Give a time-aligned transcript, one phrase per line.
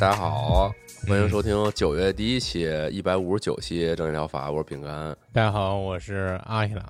[0.00, 0.72] 大家好，
[1.06, 5.14] 欢迎收听九月第一期一百五十九期正义疗法，我是饼干。
[5.30, 6.82] 大家好，我是阿希拉。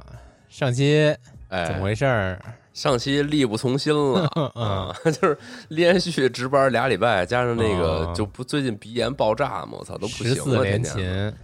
[0.48, 1.12] 上期
[1.48, 2.40] 哎，怎么回事儿？
[2.72, 4.30] 上期力不从心了。
[4.36, 5.36] 嗯啊， 就是
[5.70, 8.14] 连续值班俩礼拜，加上那个哦。
[8.14, 11.34] 就不最近鼻炎爆炸嘛，我操，都不行了，天天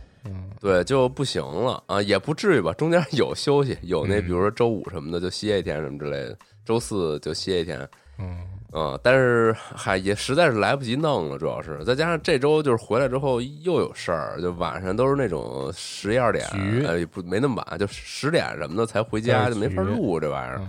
[0.60, 1.82] 对，就不行了。
[1.86, 4.22] 啊，也不至于吧，中间有休息，有那嗯。
[4.22, 7.76] 比如说周五什么的就歇一天什么之类的，周四就歇一天，
[8.18, 8.38] 嗯，
[8.72, 20.58] 嗯，但是嗨，也实在是来不及弄了，主要是再加上这周就是回来之后又有事儿，就晚上都是那种十一二点，局呃，也不没那么晚，就十点什么的才回家，就没法录这玩意儿。
[20.60, 20.68] 嗯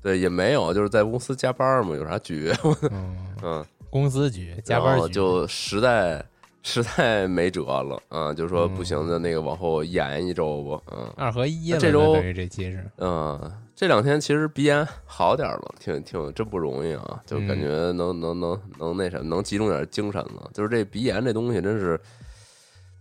[0.00, 2.52] 对，也没有，就是在公司加班嘛，有啥局？
[2.92, 6.24] 嗯，嗯，公司局加班局就实在
[6.62, 20.50] 实在没辙了，嗯，就说嗯不行，就那个往后延一周吧，嗯二合一了，这周等于这期是，嗯，这两天其实鼻炎好点儿了，挺挺真不容易啊，就感嗯觉能能能能那什么，能集中点精神了。
[20.52, 21.96] 就是这鼻炎这东西真是，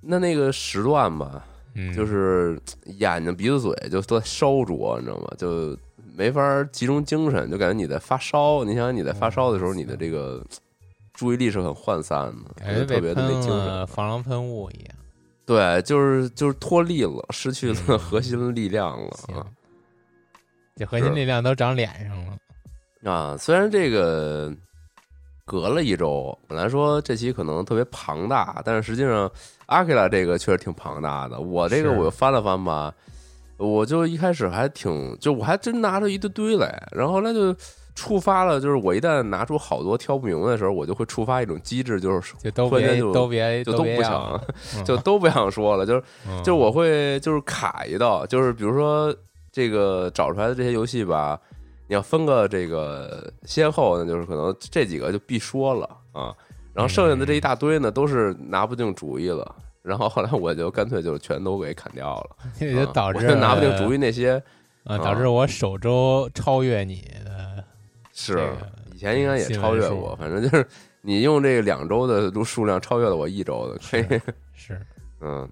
[0.02, 5.28] 那那个时段吧，嗯，就是眼睛鼻子嘴就都在烧灼，你知道吗？
[5.36, 5.76] 就
[6.16, 8.64] 没法集中精神，就感觉你在发烧。
[8.64, 10.46] 你想想你在发烧的时候，你的这个
[11.12, 13.88] 注意力是很涣散的，感觉特别的没精神。
[13.88, 14.96] 防狼喷雾一样。
[15.44, 19.48] 对，就是就是脱力了，失去了嗯核心力量了行啊。，
[20.78, 23.12] 这核心力量都长脸上了。
[23.12, 24.54] 啊，虽然这个
[25.46, 29.30] 隔了一周，本来说这期可能特别庞大，但是实际上
[29.68, 31.40] 阿克拉这个确实挺庞大的。
[31.40, 32.94] 我这个我又翻了翻吧，
[33.58, 37.56] 我就一开始还挺，就我还真拿出一堆堆来，然后后来就
[37.96, 44.42] 触发了，就是我一旦拿出好多挑不明白的时候，我就会触发一种机制，就是就都别就都别就都不想
[44.86, 49.16] 就都不想说了，就是嗯就是我会就是卡一道，就是比如说
[49.58, 51.42] 这个找出来的这些游戏吧，
[51.88, 56.32] 你要分个这个先后那，就是可能这几个就必说了啊，
[56.76, 64.34] 然后剩下的这一大堆呢都是拿不定主意了，然后后来我就干脆就全都给砍掉了， 这就啊导致拿不定主意那些
[64.84, 64.98] 啊，啊。
[65.00, 67.64] 导致我首周超越你的
[68.14, 68.48] 是
[68.94, 70.64] 以前应该也超越过，反正就是
[71.02, 74.22] 你用这两周的数量超越了我一周的，可以，
[74.54, 74.80] 是，
[75.20, 75.50] 嗯。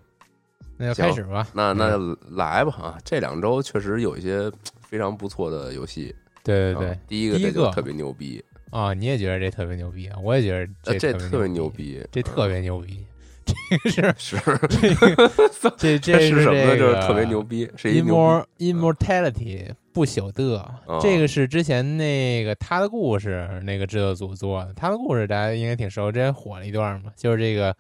[0.77, 1.47] 那就开始吧。
[1.53, 1.97] 那那
[2.31, 2.97] 来吧啊！
[3.03, 6.13] 这两周确实有一些非常不错的游戏。
[6.43, 10.19] 对对对啊，第一个这就特别牛逼，啊，你也觉得这特别牛逼啊？
[10.21, 13.05] 我也觉得呃，这特特别牛牛，逼，这特别牛逼。
[13.45, 14.37] 这个 是是
[15.77, 16.77] 这这是什么呢？
[16.77, 24.73] 就是特别牛逼，是 immor 逼 immortality 不朽的，哦这个是之前那个他的故事那个制作组做的。
[24.73, 27.75] 他的故事大家应该挺熟，之前火了一段嘛，就是这个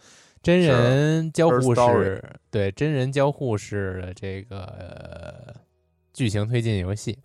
[0.45, 5.55] 真人交互式，对真人交互式的这个、呃
[6.13, 7.17] 剧情推进游戏，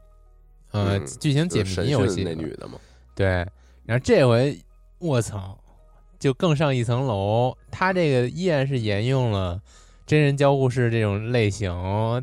[0.70, 2.78] 呃，嗯剧情解谜游戏那女的嘛，
[3.14, 3.26] 对，
[3.84, 4.58] 然后这回
[4.98, 5.62] 我操，
[6.18, 7.54] 就更上一层楼。
[7.70, 9.60] 它这个依然是沿用了
[10.06, 11.70] 真人交互式这种类型，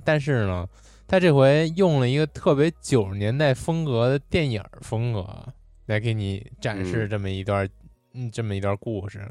[0.04, 0.68] 但是呢，
[1.08, 5.26] 它这回用了一个特别九十年代风格的电影风格
[5.86, 7.70] 来给你展示嗯这么一段，
[8.16, 9.22] 嗯，这么一段故事。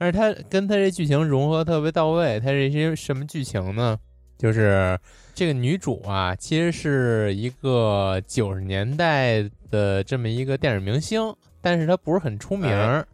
[0.00, 2.40] 而且它跟它这剧情融合特别到位。
[2.40, 3.98] 它这些什么剧情呢？
[4.38, 4.98] 就是
[5.34, 13.06] 这个女主啊，其实是一个九十年代的这么一个电影明星，但是她不是很出名儿。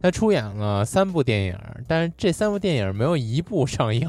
[0.00, 4.06] 她出演了三部电影，但是这三部电影没有一部上映。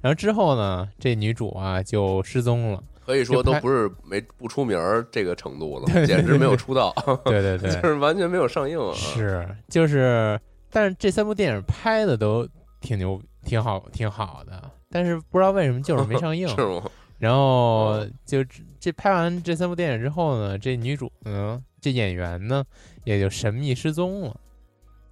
[0.00, 2.82] 然后之后呢，这女主啊就失踪了。
[3.06, 6.92] 可以说都不是没不出名儿这个程度了，简直没有出道，
[7.24, 8.92] 对对对， 就是完全没有上映啊。
[8.94, 10.38] 是，就是，
[10.72, 12.48] 但是这三部电影拍的都
[12.80, 16.48] 挺牛，挺好，挺好的，但是不知道为什么就是没上映。
[16.56, 16.82] 是吗？
[17.18, 22.64] 然后就这这拍完这三部电影之后呢，这女主呢，这演员呢
[23.04, 24.36] 也就神秘失踪了。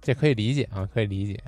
[0.01, 1.39] 这可以理解啊，可以理解。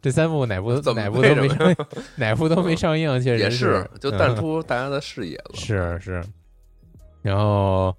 [0.00, 1.76] 这三部哪部哪部都没上，
[2.16, 5.50] 哪部都没上映，确实也是就淡嗯出大家的视野了。
[5.54, 6.22] 是是，
[7.22, 7.96] 然后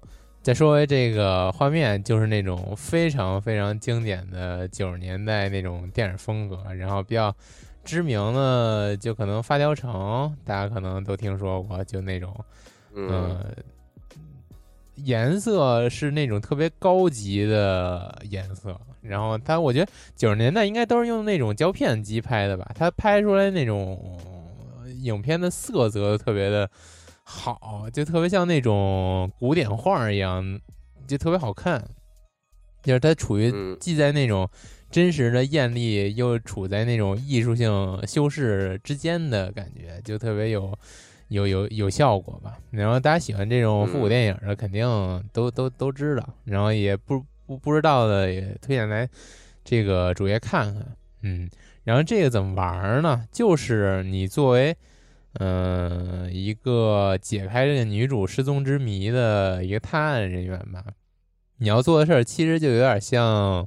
[0.48, 7.36] 再说回这个画面，就是那种非常非常经典的九十年代那种电影风格，然后比较
[7.84, 9.92] 知名的就可能《发条城》，
[10.46, 12.34] 大家可能都听说过，就那种，
[12.94, 13.44] 嗯呃，
[14.94, 18.74] 颜色是那种特别高级的颜色。
[19.02, 24.18] 然后它，我觉得九十年代应该都是用那种胶片机拍的吧，它拍出来那种
[25.02, 26.70] 影片的色泽特别的
[27.30, 30.58] 好，就特别像那种古典画一样，
[31.06, 31.84] 就特别好看。
[32.82, 34.48] 就是它处于嗯既在那种
[34.90, 40.72] 真实的艳丽，又处在那种艺术性修饰之间的感觉，就特别有
[41.28, 42.58] 有有有效果吧。
[42.70, 44.88] 然后大家喜欢这种复古嗯电影的，肯定
[45.30, 46.26] 都都都知道。
[46.44, 49.06] 然后也不不不知道的，也推荐来
[49.62, 50.96] 这个主页看看。
[51.20, 51.46] 嗯，
[51.84, 53.26] 然后这个怎么玩呢？
[53.30, 54.74] 就是你作为
[55.34, 60.84] 嗯、呃一个解开这个女主失踪之谜的一个探案人员吧。
[61.58, 63.66] 你要做的事儿其实就有点像，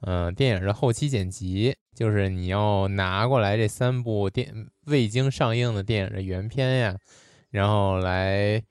[0.00, 6.96] 嗯、电影的后期剪辑，就是你要拿过来这三部电未经上映的电影的原片呀，
[7.50, 8.62] 然后来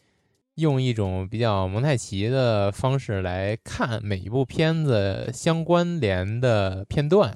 [0.55, 7.35] 用一种比较蒙太奇的方式来看每一部片子相关联的片段。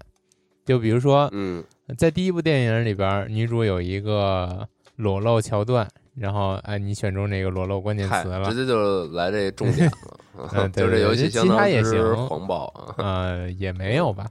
[0.66, 1.64] 就比如说，嗯
[1.98, 4.68] 在第一部电影里边，女主有一个
[5.00, 9.98] 裸露桥段，然后哎，你选中这个裸露关键词，了直，接就来这重点了。
[10.54, 12.96] 嗯对 就这游戏相当其他也之行狂暴啊！
[12.98, 14.26] 呃，也没有吧，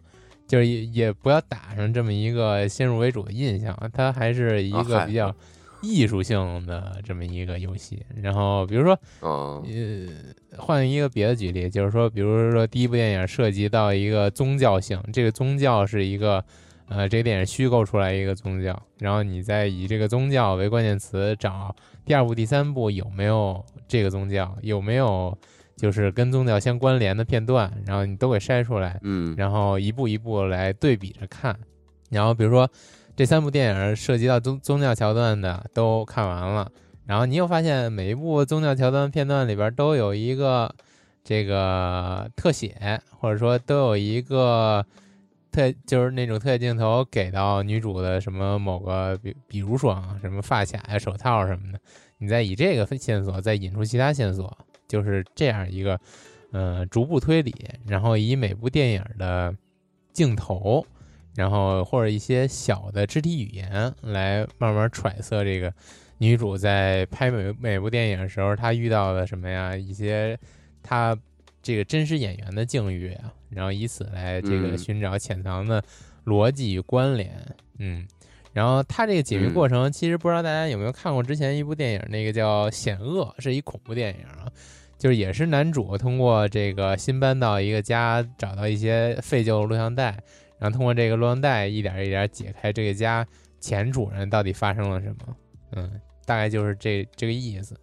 [0.46, 5.34] 就是也也不要打上这么一个先入为主的印象，它还是一个比较
[5.82, 8.02] 艺术性的这么一个游戏。
[8.22, 9.62] 然后比如说，嗯
[10.50, 16.42] 呃，换一个别的举例，就是说，比如说第一部电影涉及到一个宗教性，这个宗教是一个，
[16.88, 21.74] 呃，这个电影虚构出来一个宗教，然后你再以这个宗教为关键词找
[22.04, 25.36] 第二部、第三部有没有这个宗教，有没有
[25.76, 31.54] 就是跟宗教相关联的片段，然后你都给筛出来，嗯然后一步一步来对比着看。
[32.10, 32.68] 然后比如说
[33.14, 36.70] 这三部电影涉及到宗宗教桥段的都看完了，
[37.04, 40.74] 然后你又发现每一部宗教桥段片段里边都有一个
[41.22, 44.86] 这个特写，或者说都有一个
[45.50, 51.80] 特就是那种特写镜头给到女主的什么某个比比如说啊什么发卡呀、手套什么的，
[52.18, 54.56] 你再以这个线索再引出其他线索，
[54.86, 55.98] 就是这样一个
[56.52, 57.54] 呃逐步推理，
[57.86, 59.54] 然后以每部电影的
[60.12, 60.86] 镜头，
[61.36, 65.72] 然后或者一些小的肢体语言来慢慢揣测这个
[66.18, 70.38] 女主在拍每每部电影的时候，她遇到的什么呀，一些
[70.82, 71.16] 她
[71.62, 75.82] 这个真实演员的境遇啊，然后以此来这个嗯寻找潜藏的
[76.24, 77.32] 逻辑与关联，
[77.78, 78.06] 嗯。
[78.52, 84.50] 然后它这个解谜过程，其实不知道大家有没有看过之前一部电影，那个叫《险恶》，是一恐怖电影啊。
[84.96, 90.18] 就是也是男主通过这个新搬到一个家，找到一些废旧录像带，
[90.58, 93.24] 然后通过这个录像带一点一点解开这个家
[93.60, 95.36] 前主人到底发生了什么。
[95.76, 97.76] 嗯，大概就是这这个意思，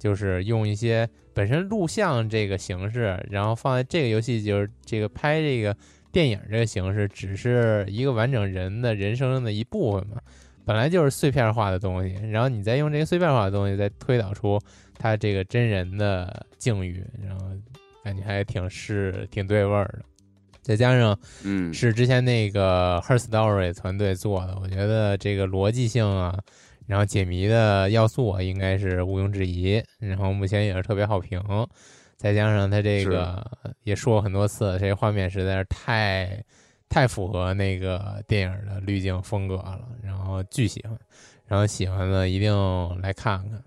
[0.00, 5.76] 就是用一些本身录像这个形式，然后放在这个游戏，就是这个拍这个
[6.10, 10.16] 电影这个形式，只是一个完整人的人生的一部分嘛。
[10.64, 14.58] 本来就是碎片化的东西，然后你再用这个碎片化的东西，再推导出
[14.98, 17.46] 他这个真人的境遇，然后
[18.02, 20.04] 感觉还挺是挺对味儿的。
[20.62, 26.38] 再加上嗯是之前那个 Her Story 团队做的，我觉得这个逻辑性啊，
[26.90, 29.80] 然后解谜的要素啊，应该是毋庸置疑。
[30.00, 31.40] 然后目前也是特别好评，
[32.16, 33.48] 再加上他这个
[33.84, 36.44] 也说过很多次，这个画面实在是太
[36.88, 40.98] 太符合那个电影的滤镜风格了，然后巨喜欢，
[41.46, 42.52] 然后喜欢的一定
[43.00, 43.62] 来看看，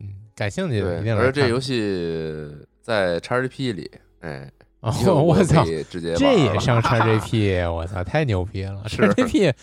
[0.00, 1.32] 嗯，感兴趣的一，定来看看。
[1.32, 4.92] 这游戏在 XGP 里，哎，哦
[5.24, 9.54] 我操这也上 XGP，我操，太牛逼了是！XGP，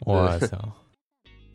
[0.00, 0.58] 我操，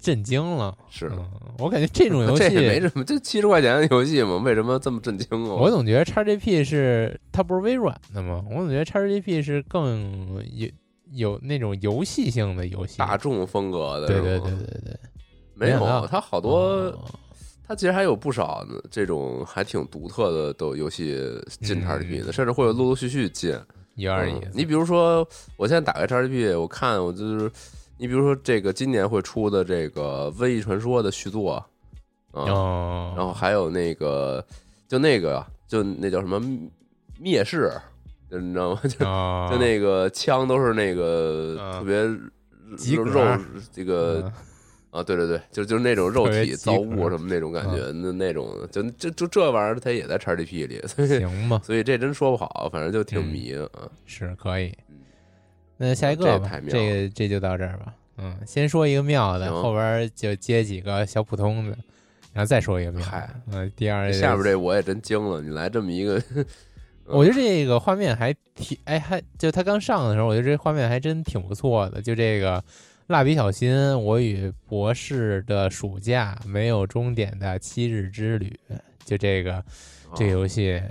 [0.03, 0.77] 震惊了。
[0.89, 1.25] 是嗯，
[1.57, 5.55] 我感觉这种 游这也没，什么，就七十块钱的游戏嘛，为什么这么震惊啊？
[5.55, 8.43] 我总觉得 XGP 是它不是微软的吗？
[8.51, 10.69] 我总觉得 XGP 是更有
[11.13, 12.98] 有那种游戏性的游戏。
[12.98, 15.00] 大众风格的，对对对对对，
[15.55, 17.00] 没有，它好多，哦
[17.65, 21.15] 它其实还有不少呢这种还挺独特的都游戏
[21.62, 23.57] 进嗯 XGP 的，甚至会有陆陆续续进。
[23.95, 24.33] 一二一。
[24.53, 27.51] 你比如说，我现在打开 XGP，我看我就是，
[28.03, 31.53] 你比如说这个今年会出的这个《瘟疫传说》的续作，
[32.33, 34.45] 啊，哦，然后还有那个
[34.89, 36.38] 就那个就那叫什么
[37.17, 37.72] 灭世，
[38.29, 38.81] 就你知道吗？
[38.83, 39.48] 就哦。
[39.50, 41.79] 就那个枪都是那个嗯。
[41.79, 43.38] 特别及格肉
[43.72, 44.33] 这个嗯。
[45.00, 53.27] 啊，对对对，就就是那种肉体造物什么那种感觉，那那种就就就这玩意儿，它也在 XGP 里，所以行吧，所以这真说不好，反正就挺嗯。
[53.31, 53.88] 迷的啊。
[54.05, 54.65] 是可以。
[54.67, 54.82] 嗯。
[55.83, 57.93] 那下一个吧这这个这就到这儿吧。
[58.17, 61.75] 嗯，先说一个妙的，后边就接几个小普通的，
[62.31, 63.29] 然后再说一个妙的嗨。
[63.51, 66.21] 嗯，第二下边这我也真惊了，你来这么一个，
[67.05, 71.99] 我觉得这个画面还挺，哎，还就他刚上的时候，我觉得这画面还真挺不错的。
[72.01, 72.63] 就这个
[73.07, 78.55] 蜡笔小新，我与博士的暑假没有终点的七日之旅，
[79.03, 79.63] 就这个
[80.15, 80.83] 这个游戏，哦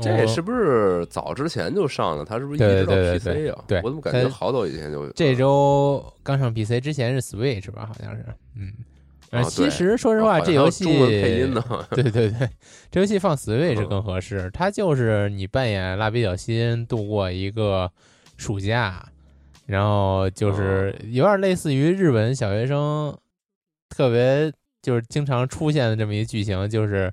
[0.00, 2.24] 这是不是早之前就上了？
[2.24, 3.64] 它是不是一对直到对对 PC 啊？
[3.66, 7.86] 对我怎么感觉好早以前就这周刚上 PC，之前是 Switch 吧？
[7.86, 8.24] 好像是，
[8.56, 8.72] 嗯。
[9.30, 11.64] 啊其实说实话，这游戏中文配音呢？
[11.90, 12.48] 对对对，
[12.88, 14.48] 这游戏放 Switch 嗯更合适。
[14.52, 17.90] 它就是你扮演蜡笔小新度过一个
[18.36, 19.04] 暑假，
[19.66, 23.16] 然后就是哦有点类似于日本小学生
[23.88, 27.12] 特别就是经常出现的这么一剧情，就是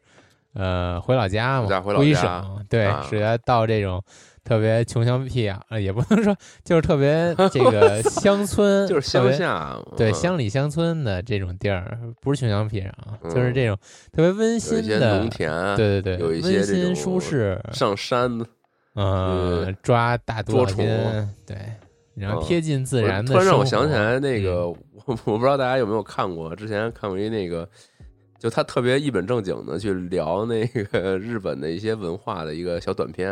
[0.54, 3.06] 呃回老家嘛，回老归家省，对，啊。
[3.10, 4.04] 暑假到这种
[4.44, 10.14] 特别穷乡僻壤，啊 也不能说就是特别 这个乡村，就是乡下，对嗯。
[10.14, 12.92] 乡里乡村的这种地儿，不是穷乡僻壤，
[13.24, 13.34] 嗯。
[13.34, 13.78] 就是这种
[14.12, 18.46] 特别温馨的农，田，对对对，有一些温馨舒适，上山的，
[18.96, 21.58] 嗯，抓大独角捉虫，对，
[22.16, 24.76] 然后嗯贴近自然的突然让我想起来那个，嗯。
[25.06, 27.68] 我 我不知道大家有没有看过，之前看过一那个，
[28.42, 33.32] 就他特别一本正经的去聊那个日本的一些文化的一个小短片，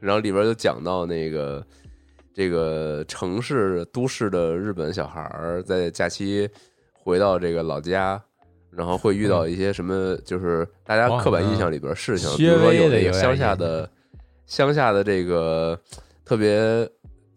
[0.00, 1.62] 然后里边就讲到那个
[2.32, 6.48] 这个城市都市的日本小孩儿在假期
[6.94, 8.20] 回到这个老家。
[8.74, 13.86] 然后会遇到一些什么，就是大家刻板印象里边的事情，比如说有那个乡下的
[14.46, 15.78] 乡下的这个
[16.24, 16.88] 特别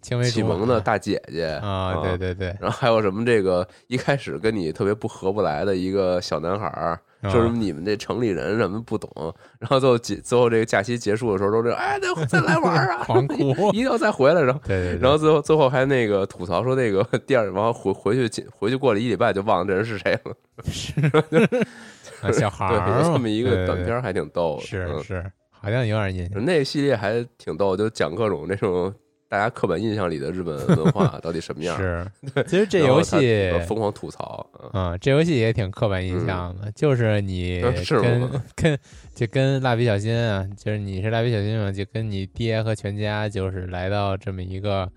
[0.06, 9.10] 青梅启蒙的大姐姐啊，对对对，然后还有什么这个一开始跟你特别不合不来的一个小男孩儿，啊说什么你们这城里人什么不懂，
[9.58, 14.62] 然后最后结最后这个假期结束的时候都是哎，再再来玩儿啊， 狂哭 一定要再回来，然后。
[14.64, 20.36] 对对对，然后最后最后还那个吐槽说那个 第二，然后回回去回去过了一礼拜就忘了这人是谁了。
[20.64, 28.94] 是小孩对，儿这么一个短片还挺逗是是，好像有点印象，那个系列还挺逗，就讲各种那种
[29.28, 31.76] 大家刻板印象里的日本文化 到底什么样。
[31.78, 32.06] 是，
[32.48, 34.70] 其实这游戏疯狂吐槽，嗯。
[34.74, 37.62] 嗯，这游戏也挺刻板印象的，就是你
[38.02, 38.44] 跟吗？
[38.56, 38.78] 跟
[39.14, 44.90] 就跟蜡笔小新啊，就是你是蜡笔小新嘛，就跟你爹和全家就是来到这么一个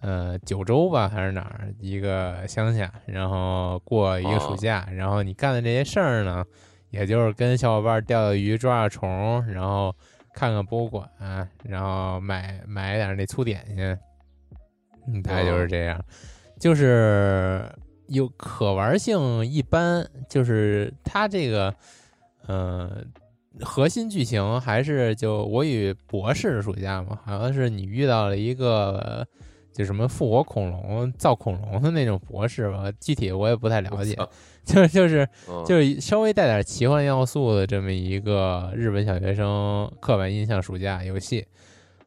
[0.00, 6.44] 呃九州吧还是哪儿一个乡下，然后过一个暑哦假，然后你干的这些事儿呢，
[6.90, 9.94] 也就是跟小伙伴钓钓鱼、抓抓虫，然后
[10.34, 11.08] 看看博物馆，
[11.62, 13.98] 然后买买点那粗点心，
[15.06, 15.66] 嗯，大概就是哦。
[15.68, 16.04] 这样。
[16.58, 17.64] 就是
[18.08, 21.74] 有可玩性一般，就是它这个，
[22.46, 23.04] 呃，
[23.60, 29.26] 核心剧情还是就我与博士的暑假嘛，好像是你遇到了一个
[29.72, 34.16] 就什么复活恐龙、造恐龙的那种博士吧，具体我也不太了解
[34.68, 41.46] 我操，就就是嗯就是稍微带点奇幻要素的这么一个日本小学生刻板印象暑假游戏，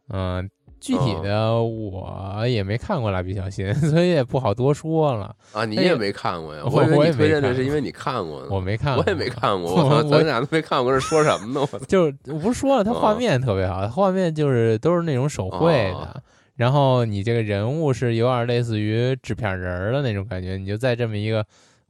[0.10, 0.50] 嗯、
[0.80, 5.36] 具体的我也没看过蜡笔小新， 所以也不好多说了。
[5.54, 6.64] 啊，你哎也没看过呀？
[6.66, 8.48] 我我也推荐没看这是因为你看过呢。
[8.50, 11.68] 我没看过， 我也没看过，我咱俩都没看过，这说什么呢？
[11.72, 11.80] 我！
[11.80, 16.22] 就我不是说了，它画哦面特别好，它画面就是都是那种手绘的，哦
[16.58, 21.46] 然后你这个人物是有点类似于纸片人儿的那种感觉，你就在这么一个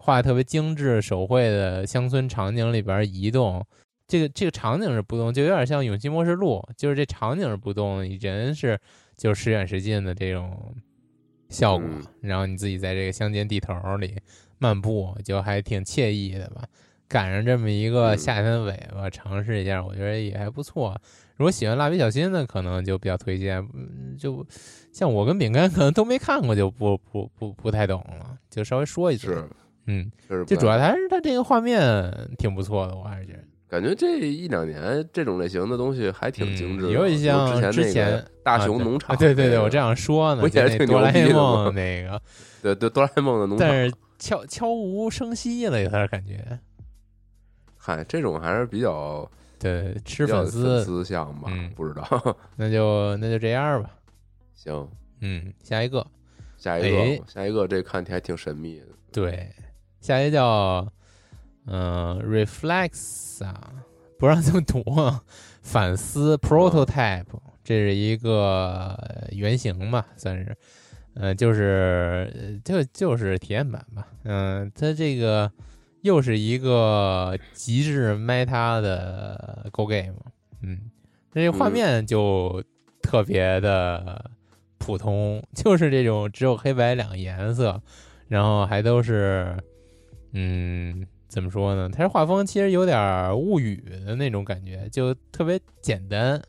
[0.07, 3.61] 画得特别精致手绘的乡村场景里边移动。
[4.07, 8.79] 这个这个场景是不动，就有点像《勇气模式录》，就是这场景是不动人是
[9.17, 10.73] 就时远时近的这种
[11.49, 14.15] 效果，嗯然后你自己在这个乡间地头里
[14.59, 16.63] 漫步，就还挺惬意的吧。
[17.09, 20.95] 赶上这么一个嗯夏天尾巴，尝试一下，我觉得也还不错。
[21.35, 23.57] 如果喜欢蜡笔小新的，可能就比较推荐。
[23.73, 24.45] 嗯，就
[24.93, 29.27] 像我跟饼干可能都没看过，就不不不不太懂了，就稍微说一句。
[29.87, 33.39] 是，嗯，就主要还是它这个画面挺不错的，我还是觉得。
[33.69, 42.21] 感觉这一两年这种类型的东西还挺精致的，嗯有点像之之前大熊农场啊对对对，我这样说呢，不就也挺哆啦 A 梦那个，
[42.63, 46.59] 对对哆啦 A 梦的农场，但是悄悄无声息了，有点感觉。
[47.75, 49.29] 嗨，这种还是比较
[49.59, 52.37] 对，吃粉丝，思想吧嗯，不知道。
[52.55, 53.89] 那就那就这样吧。
[54.53, 54.87] 行，
[55.19, 56.05] 嗯，下一个，
[56.57, 59.49] 下一哎个，下一个这看起来挺神秘的，对，
[60.07, 60.87] 下一个叫
[61.65, 63.73] 嗯、呃 reflex 啊，
[64.17, 65.21] 不让这么读啊，
[65.61, 67.25] 反思 prototype，、
[67.61, 70.55] 这是一个呃原型吧，算是。
[71.15, 75.51] 呃，就是呃就就是体验版吧，嗯、它这个
[76.03, 80.13] 又是一个极致 meta 的 Go Game，
[80.61, 80.79] 嗯，
[81.33, 82.63] 那这画嗯面就
[83.01, 84.29] 特别的
[84.77, 87.81] 普通，就是这种只有黑白两个颜色，
[88.27, 89.57] 然后还都是，
[90.39, 91.89] 嗯，怎么说呢？
[91.91, 96.39] 它这画风其实有点物语的那种感觉，就特别简单，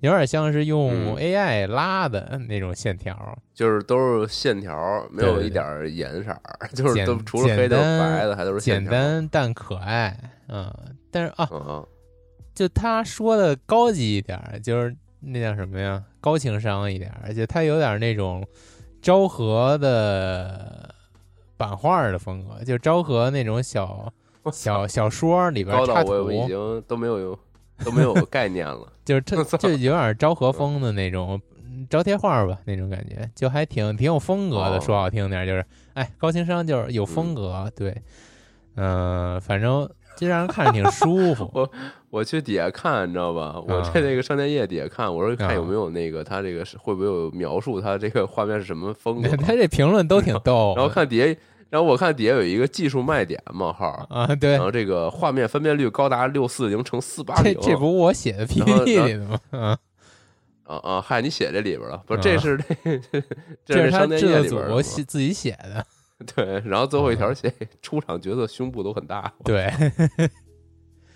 [0.00, 3.38] 有点像是用嗯 AI 拉的那种线条。
[3.52, 8.90] 就是都是线条，没有一点颜色儿， 就是都除了黑的白的，还都是线简。
[8.90, 10.72] 单但可爱，嗯，
[11.10, 11.48] 但是啊，
[12.54, 16.02] 就他说的高级一点，就是那叫什么呀？
[16.20, 18.42] 高情商一点，而且他有点那种
[19.02, 20.83] 昭和的
[21.66, 24.12] 版画的风格，就昭和那种小
[24.52, 27.38] 小小说里边高插到我已，经都没有
[27.84, 28.92] 都没有概念了。
[29.04, 31.40] 就是这就有点昭和风的那种。
[31.66, 34.76] 嗯招贴画吧，那种感觉就还挺挺有风格的。
[34.76, 37.94] 哦说好听点，就是哎，高情商就是有风格，对，
[38.76, 41.50] 嗯、反正就让人看着挺舒服。
[41.52, 41.70] 我
[42.10, 43.60] 我去底下看，你知道吧？
[43.66, 51.40] 我啊在那个商店页底下看，我说看啊有没有那个他这个是会不会有描述他这个画面是什么风格， 他这评论都挺逗，然后看底下，
[51.74, 54.52] 然后我看底下有一个技术卖点冒号，啊，对。
[54.52, 59.40] 然，后这个画面分辨率高达六四零乘四八这零，这不我写的 PPT 里的吗？
[59.50, 59.78] 啊，
[60.62, 62.22] 啊啊，嗨，你写这里边了，不是啊。
[62.22, 63.22] 这是这
[63.64, 65.84] 这是商店他制作页里边的吗组写自己写的，
[66.36, 67.52] 对，然后最后一条啊写
[67.82, 69.68] 出场角色胸部都很大，对，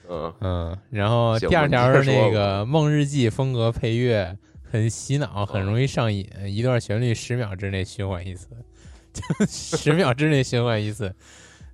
[0.08, 4.36] 嗯，嗯，然后第二条是那个《梦日记》风格配乐，
[4.68, 8.56] 很洗脑，很容易上瘾，一段旋律十秒之内循环一次，就
[9.48, 11.14] 十秒之内循环一次，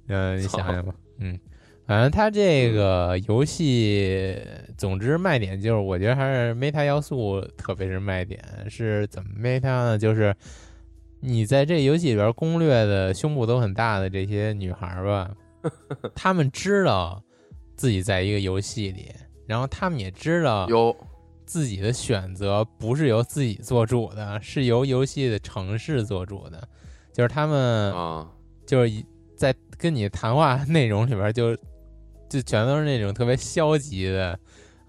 [0.08, 1.38] 嗯，你想想吧，嗯。
[1.86, 4.34] 反正它这个游戏，
[4.74, 9.98] 总之卖点就是，我觉得还是 meta 要素，特别是卖点是怎么 meta 呢？
[9.98, 10.34] 就是
[11.20, 15.30] 你在这游戏里边攻略的胸部都很大的这些女孩儿吧，
[16.16, 17.22] 她们知道
[17.76, 19.12] 自己在一个游戏里，
[19.46, 20.96] 然后她们也知道有
[21.44, 26.66] 自己的选择不是由自己做主的，是由游戏的城市做主的，
[27.14, 28.28] 就是他们啊，
[28.66, 31.56] 就是以在跟你谈话内容里边就
[32.28, 34.36] 就全都是那种特别消极的，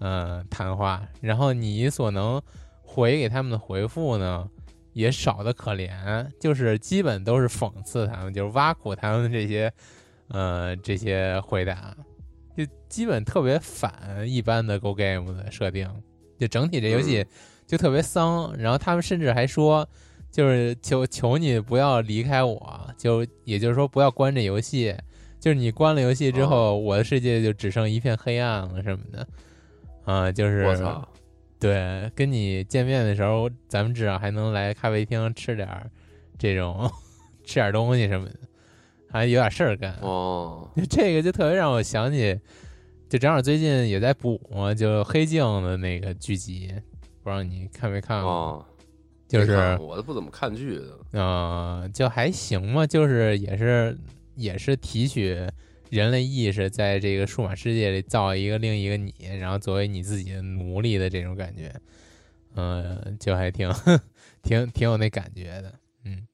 [0.00, 2.42] 嗯，谈话，然后你所能
[2.82, 4.44] 回给他们的回复呢，
[4.92, 9.72] 也少的可怜，就是基本都是讽刺他们，就是挖苦他们这些，
[10.26, 11.96] 呃，这些回答，
[12.56, 15.88] 就基本特别反一般的 Go Game 的设定，
[16.40, 17.26] 就整体这游戏嗯。
[17.68, 19.88] 就特别丧，然后他们甚至还说。
[20.36, 24.94] 就是求求你不要离开我，就也就是说不要关这游戏，
[25.40, 29.26] 就是你关了游戏之后，我的世界就只剩一片黑暗了什么的，
[30.04, 31.08] 啊、就是我操，
[31.58, 35.90] 对，跟你见面的时候，咱们至少还能来咖啡厅吃点儿
[36.38, 36.86] 这种
[37.42, 38.34] 吃点儿东西什么的，
[39.10, 39.94] 还有点事儿干。
[40.02, 42.38] 哦， 这个就特别让我想起，
[43.08, 46.74] 就正好最近也在补嘛，就黑镜的那个剧集，
[47.22, 48.30] 不知道你看没看过？
[48.30, 48.66] 哦，
[49.28, 53.98] 就是我都不怎么看剧的，呃，就还行嘛，就是也是
[54.36, 55.36] 也是提取
[55.90, 61.74] 人类意识在这个数码世界里造一个另一个你，然后作为你自己的奴隶的这种感觉，
[62.54, 63.68] 呃，就还挺
[64.42, 65.72] 挺挺有那感觉的，
[66.04, 66.26] 嗯，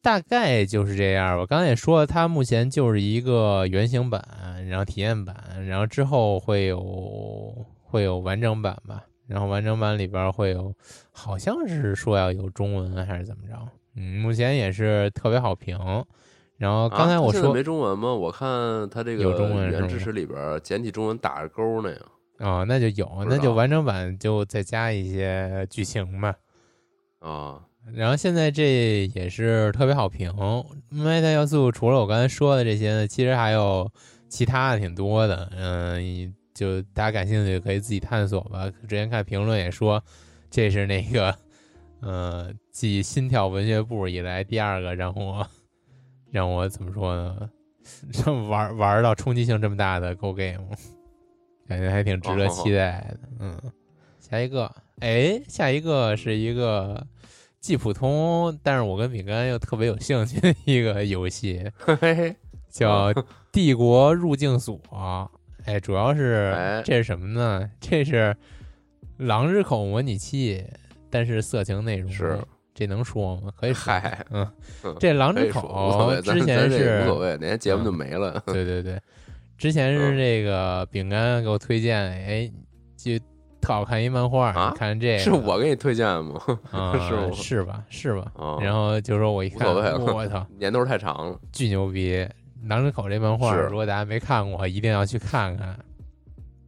[0.00, 1.38] 大概就是这样。
[1.38, 4.22] 我刚才也说了，它目前就是一个原型版，
[4.68, 10.74] 然后体验版，然后之后会有会有完整版吧，然后完整版里边会有，
[11.10, 13.54] 好像是说要有中文还是怎么着，
[13.96, 15.78] 嗯，目前也是特别好评。
[16.58, 18.14] 然后刚才啊我说没中文吗？
[18.14, 21.98] 我看它这个有中文是吗语言支持里边简体中文打着勾呢呀。
[22.38, 26.34] 哦，那就有，那就完整版就再加一些剧情吧。
[27.20, 27.60] 啊，
[27.92, 30.30] 然后现在这也是特别好评
[30.92, 33.90] ，meta 要素除了我刚才说的这些呢，其实还有
[34.28, 35.50] 其他的挺多的。
[35.56, 38.70] 嗯，就大家感兴趣可以自己探索吧。
[38.88, 40.02] 之前看评论也说，
[40.50, 41.34] 这是那个
[42.00, 45.46] 呃，继心跳文学部以来第二个让我
[46.30, 47.50] 让我怎么说呢，
[48.24, 50.68] 让玩玩到冲击性这么大的 Go Game，
[51.68, 53.20] 感觉还挺值得期待的。
[53.38, 53.56] 嗯，
[54.18, 57.06] 下一个，哎，下一个是一个
[57.60, 61.70] 既普通，但是我跟饼干又特别有兴趣的一个游戏，
[62.68, 63.12] 叫
[63.52, 64.80] 《帝国入境所》。
[65.64, 67.70] 哎，主要是哎这是什么呢？
[67.80, 68.34] 这是
[69.18, 70.64] 狼之口模拟器，
[71.10, 72.38] 但是色情内容是
[72.74, 73.52] 这能说吗？
[73.56, 74.48] 可以说嗨，嗯
[74.84, 78.42] 嗯，这狼之口之前是无所谓，那天节目就没了。
[78.46, 78.98] 对对对，
[79.56, 82.50] 之前是嗯这个饼干给我推荐，哎，
[82.96, 83.18] 就
[83.60, 86.40] 特好看一漫画，啊你看这个是我给你推荐吗？
[86.72, 88.32] 啊是是吧是吧？
[88.34, 92.26] 啊，然后就说我一看，无所谓了我操， 年头太长了，巨牛逼！
[92.66, 95.78] 狼之口这漫画，如果大家没看过，一定要去看看。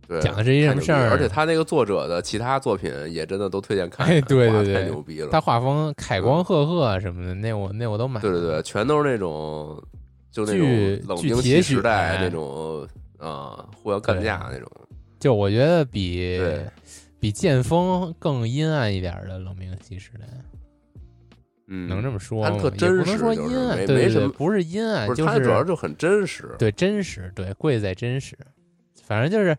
[0.06, 1.10] 对，讲的是一什么事儿。
[1.10, 8.20] 而且他那个作者的其他作品也真的都推荐看看，哎对对对太牛逼了，他画风凯光赫赫什么的，那我那我都买。
[8.20, 9.82] 对对对，全都是那种
[10.30, 10.68] 就那种
[11.08, 12.86] 冷兵器时代那种
[13.18, 14.70] 啊，互相干架那种，
[15.18, 16.38] 就我觉得比
[17.18, 20.26] 比剑锋更阴暗一点的冷兵器时代，
[21.66, 22.50] 嗯，能这么说吗？
[22.50, 28.36] 它特也不能说阴暗，没对对对，没什么不是阴暗，就是，就它主要就很真实，对真实，对贵在真实。
[29.02, 29.56] 反正就是，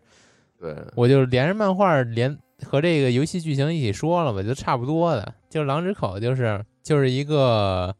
[0.60, 5.34] 对，我就连着漫画连和这个游戏剧情一起说了吧，就差不多的。
[5.48, 7.94] 就狼之口就是就是一个，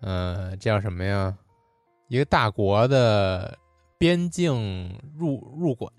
[0.00, 1.36] 呃，叫什么呀？
[2.08, 3.58] 一个大国的
[3.98, 5.90] 边境入入馆，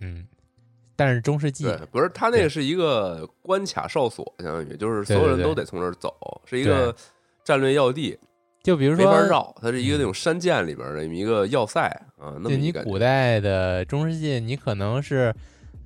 [0.00, 0.26] 嗯，
[1.04, 6.94] 但是中世纪对，不是他那个是一个关卡哨所，相当于就是所有人都得从这儿走，是一个
[7.42, 8.16] 战略要地，
[8.62, 9.54] 就比如没法说，绕。
[9.60, 11.80] 它是一个那种山涧里边的一个要塞
[12.16, 15.34] 啊，那么就你古代的中世纪，你可能是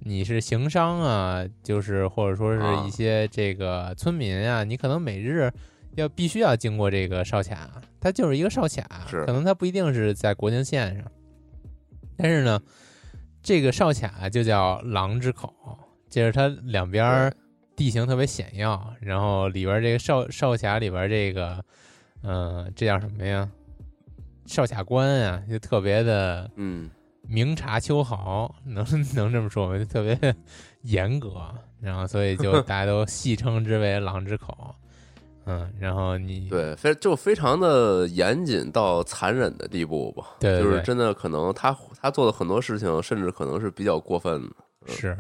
[0.01, 5.51] 你是行商啊，就是或者说是啊一些这个村民啊，你可能每日
[5.95, 11.05] 要必须要经过这个哨卡，它就是一个哨卡，可能它不一定是在国境线上，
[12.19, 12.61] 但是呢，
[13.47, 15.55] 这个哨卡就叫狼之口，
[16.11, 17.33] 就是它两边儿
[17.77, 21.65] 地形特别险要，然后里边儿这个哨哨卡里边儿这个，
[22.25, 23.49] 嗯、这叫什么呀？
[24.47, 26.91] 哨卡官啊，就特别的嗯，
[27.23, 29.79] 明察秋毫，能能这么说吗？
[29.79, 30.35] 就特别
[30.83, 34.75] 严格，然后所以就大家都戏称之为“狼之口”。
[35.47, 44.43] 嗯，然后你对，非就非常的严谨到残忍的地步吧，对对对就是真的可能他他做的很多事情，甚至可能是比较过分
[44.87, 45.17] 的，是，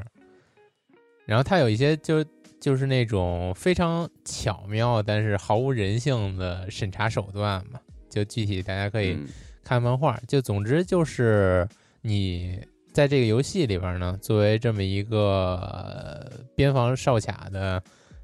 [1.24, 2.24] 然后他有一些就
[2.60, 7.80] 就是那种非常巧妙，但是毫无人性的审查手段嘛。
[8.08, 9.28] 就具体大家可以嗯。
[9.62, 10.18] 看漫画。
[10.26, 11.68] 就总之就是
[12.00, 12.58] 你
[12.92, 17.82] 在这个游戏里边呢，作为这么一个呃边防哨卡的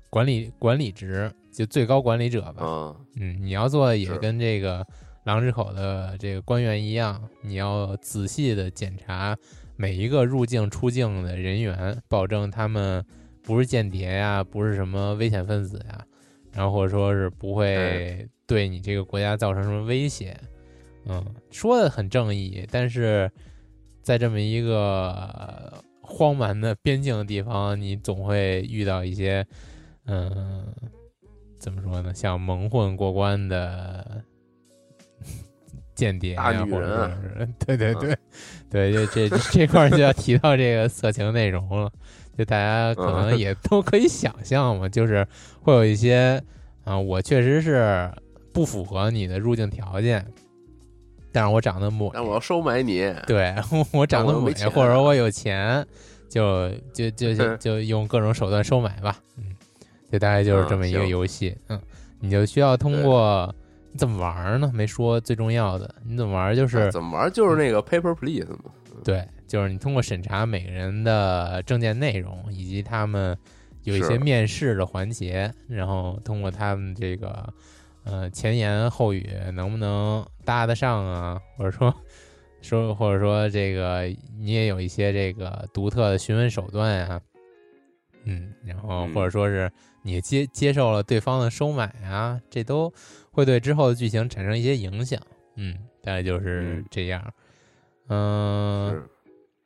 [0.09, 2.65] 管理管理职，就最高管理者吧。
[2.65, 4.85] 啊，嗯，你要做的也跟这个
[5.25, 9.37] 狼之口的这个官员一样，你要仔细的检查
[9.77, 13.05] 每一个入境出境的人员，保证他们
[13.43, 16.05] 不是间谍呀，不是什么危险分子呀，
[16.53, 20.37] 然后或者说是不会对你这个国家造成什么威胁。
[21.05, 23.31] 嗯，说的很正义，但是
[24.03, 29.45] 在这么一个呃荒蛮的边境的地方，你总会遇到一些，
[30.07, 30.65] 嗯、
[31.63, 32.13] 怎么说呢？
[32.13, 34.21] 像蒙混过关的
[35.95, 38.17] 间谍呀、大女或者对对对、
[38.69, 41.89] 对，就 这这块儿就要提到这个色情内容了。
[42.37, 45.25] 就大家可能嗯也都可以想象嘛，就是
[45.61, 46.43] 会有一些
[46.85, 48.11] 啊、我确实是
[48.53, 50.27] 不符合你的入境条件，
[51.31, 53.55] 但是我长得美，但我要收买你，对
[53.93, 55.87] 我长得美，或者我有钱，
[56.29, 59.17] 就就就就就用各种手段收买吧。
[59.37, 59.45] 嗯，
[60.13, 61.57] 就大概就是这么一个游戏。
[61.69, 61.81] 嗯，
[62.21, 63.53] 你就需要通过
[63.91, 64.71] 你怎么玩呢？
[64.73, 68.71] 没说最重要的，你怎么玩就是啊怎么玩就是那个 paper please 嘛，
[69.03, 73.37] 对，就是你通过审查每个人的证件内容，以及他们
[73.85, 77.53] 有一些面试的环节，然后通过他们这个
[78.05, 81.95] 呃前言后语能不能搭得上啊，或者说
[82.63, 84.05] 说或者说这个
[84.39, 87.21] 你也有一些这个独特的询问手段呀、
[88.25, 89.71] 嗯，然后嗯或者说是
[90.03, 92.93] 你接接受了对方的收买啊，这都
[93.31, 95.21] 会对之后的剧情产生一些影响。
[95.57, 97.23] 嗯，大概就是嗯这样。
[98.09, 99.03] 嗯，是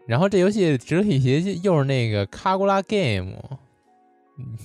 [0.06, 3.32] 然后这游戏值得一提，又是那个卡古拉 game，
[4.38, 4.56] 嗯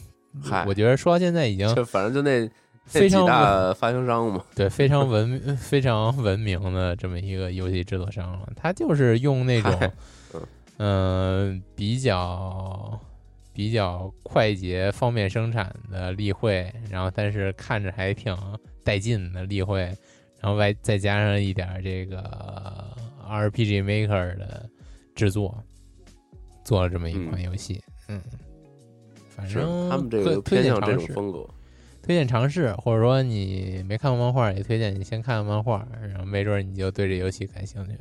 [0.43, 2.49] 嗨我觉得说到现在已经就反正就那
[2.85, 8.47] 非常文大发行商嘛，对非常文非常文明的这么一个游戏制作商了。
[8.55, 9.91] 他就是用那种
[10.77, 12.99] 嗯、呃比较
[13.61, 18.35] 比较快捷、方便生产的例会，然后但是看着还挺
[18.83, 19.81] 带劲的例会，
[20.39, 24.67] 然后外再加上一点这个 RPG Maker 的
[25.13, 25.55] 制作，
[26.63, 27.79] 做了这么一款嗯游戏。
[28.07, 28.19] 嗯，
[29.29, 31.47] 反正他们这个推荐尝试，种风格，
[32.01, 37.99] 推荐尝试，或者说你没看过漫画，也推荐你先看看漫画，然后没准你就对这游戏感兴趣了，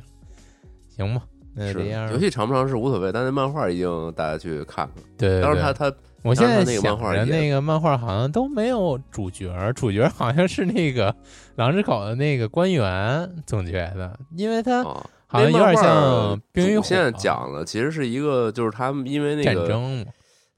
[0.89, 1.27] 行吧？
[1.55, 5.03] 那是游戏长不长是无所谓，但那漫画一定大家去看看。
[5.17, 11.15] 对当然他他我现在那个想着漫画也那个漫画好像都没有主角，主角好像是那个
[11.55, 20.05] 狼之口的那个官员，总觉得，因为他啊，好像有点像《冰与火现在》讲了，其实是一个就是他们因为那战个争嘛，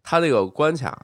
[0.04, 0.98] 他那个关卡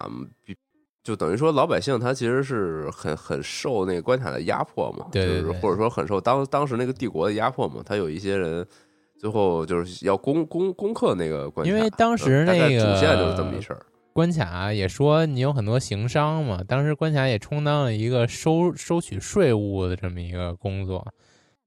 [0.46, 0.56] 比。
[1.02, 7.82] 就等于说，老百姓他其实是很很受那个关卡的压迫嘛，就是或者说很受当当时那个帝国的压迫嘛。
[7.84, 8.64] 他有一些人
[9.20, 13.86] 最后就是要攻攻攻克那个关卡，因为当时那个主线就是这么一事儿。
[14.14, 21.06] 关卡也说你有很多行商嘛，当时关卡也充当了一个收收取税务的这么一个工作，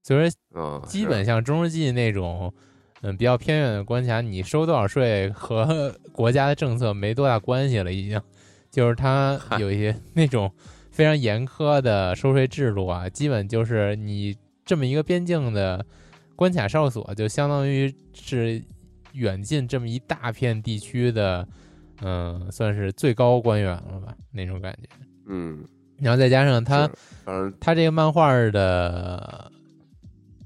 [0.03, 2.53] 所以说嗯，基本像中世纪那种，
[3.03, 8.21] 嗯，比较偏远的关卡，你收多少税和 国家的政策没多大关系了，已经，
[8.71, 10.51] 就是它有一些那种
[10.91, 15.85] 非常严苛的收税制度啊，基本就是你这么一个边境的
[16.37, 18.63] 关卡哨所，就相当于是
[19.13, 21.47] 远近这么一大片地区的，
[22.01, 24.89] 嗯，算是最高官员了吧，那种感觉。
[25.27, 25.65] 嗯，
[25.99, 26.91] 然后再加上它是
[27.25, 29.53] 反正他这个漫画的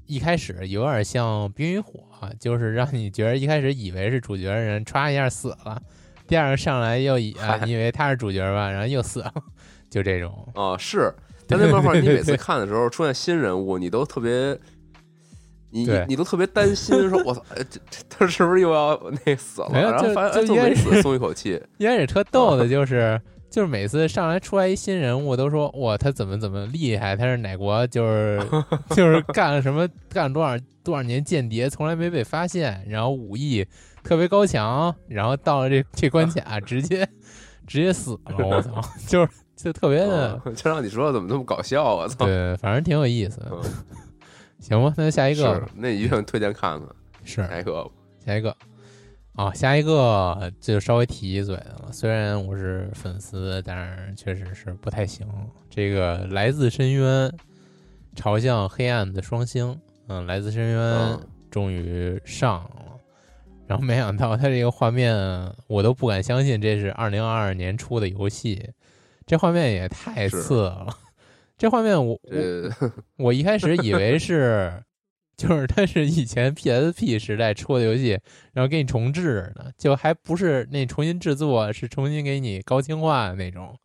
[0.05, 2.03] 一开始有点像《冰与火》，
[2.39, 5.81] 就是让你觉得一开始以为是主角的人，歘一下死了，
[6.27, 9.33] 第二个上来又以啊，你以为他是主角吧，然后又死了，
[9.89, 10.47] 就这种。
[10.53, 11.13] 哦，是
[11.47, 14.59] 他那漫画，你每次看的时候出现新人物，你都特别。
[15.69, 19.69] 你你都特别担心，说我操，哎这这他是不是又要那死了？
[19.71, 21.61] 没有就然后发现哎就越就没死，松一口气。
[21.77, 28.41] 一开始特逗的 就是，就是每次上来出来一新人物，都说哇，他怎么怎么厉害，他是哪国就是
[28.91, 33.65] 就是 干了什么，干了多少多少年间谍，从来没被发现，然后武艺
[34.03, 37.07] 特别高强，然后到了这这关卡直接
[37.67, 41.93] 直接死了，我操，就是就特别的，嗯就让你说怎么那么搞笑啊！
[42.03, 43.41] 我操，对，反正挺有意思
[44.67, 46.89] 行吧，那就下一个那一定推荐看看。
[47.23, 47.89] 是下一个，
[48.25, 48.57] 下一个，
[49.33, 51.89] 啊，下一个就稍微提一嘴的了。
[51.93, 55.25] 虽然我是粉丝，但是确实是不太行。
[55.69, 57.31] 这个来自深渊，
[58.13, 62.99] 朝向黑暗的双星，嗯，来自深渊嗯终于上了。
[63.67, 65.15] 然后没想到它这个画面，
[65.67, 68.69] 我都不敢相信这是二零二二年出的游戏，
[69.25, 70.87] 这画面也太次了。
[71.57, 74.83] 这画面我我 我一开始以为是，
[75.35, 78.19] 就是它是以前 PSP 时代出的游戏，
[78.53, 83.75] 然后给你重置的，就还不是那重新制作，是重新给你高清化的那种，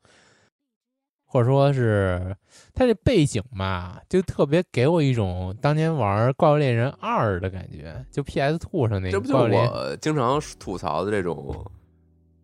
[1.25, 2.37] 或者说是
[2.75, 11.65] 它这背景嘛，就特别给我一种当年玩《怪物猎人二》的感觉，就 PS Two 上那个这不就是怪物猎人我经常吐槽的这种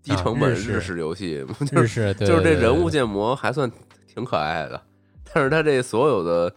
[0.02, 1.54] 低成本啊日式游戏吗？
[1.66, 3.70] 就是日式，就是这人物建模还算
[4.06, 4.82] 挺可爱的，
[5.32, 6.52] 但是他这所有的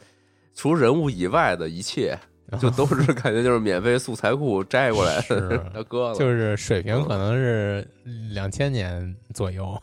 [0.55, 2.17] 除人物以外的一切，
[2.59, 7.87] 就都是感觉就是免费素材库摘过来的 是， 他搁了，就是水平可能是
[8.33, 9.77] 两千年左右，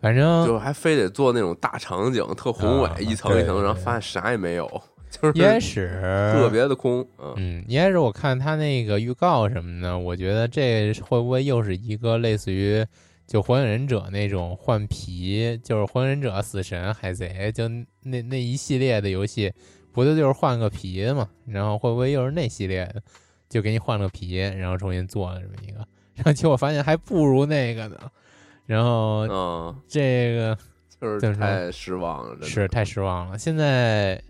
[0.00, 4.68] 反正就还非得做那种大场景，特宏伟啊，一层一层，然后发现啥也没有，
[5.10, 5.98] 就是一开始
[6.34, 12.84] 特别的空，嗯，嗯，一开始我看他那个预告什么的，我觉得这会不会又是一个类似于
[13.26, 17.68] 就火影忍者那种换皮，就是火影忍者、死神、海贼，就
[18.02, 19.52] 那那一系列的游戏，
[19.92, 21.28] 不就就是换个皮嘛？
[21.46, 23.02] 然后会不会又是那系列的，
[23.48, 25.78] 就给你换个皮，然后重新做了这么一个？
[26.14, 27.96] 然后结果发现还不如那个呢。
[28.64, 30.58] 然后嗯，这个
[31.00, 33.38] 就是太失望了，是太失望了。
[33.38, 34.20] 现在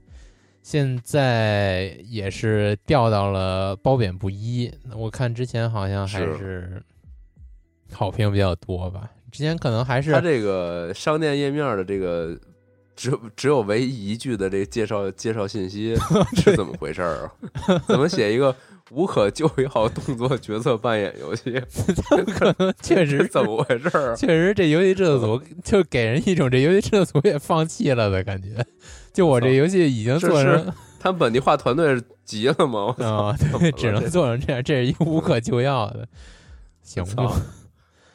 [0.62, 4.70] 现在也是掉到了褒贬不一。
[4.94, 6.82] 我看之前好像还是是
[7.92, 12.36] 好评比较多吧，之前可能还是它这个商店页面的这个
[12.94, 15.94] 只只有唯一一句的这个介绍介绍信息
[16.36, 17.78] 是怎么回事儿啊？
[17.86, 18.54] 怎么写一个
[18.90, 21.60] 无可救药动作角色扮演游戏？
[22.34, 24.16] 可能确实怎么回事儿啊？
[24.16, 28.64] 确实这游戏制作组就给人一种这游戏制作组也放弃了的感觉。
[29.12, 32.86] 就我这游戏已经做成他们本地化团队急了吗？
[32.86, 33.14] 我操！
[33.26, 36.06] 啊，对，只能做成这样，这是一个无可救药的。
[36.82, 37.42] 行操吧，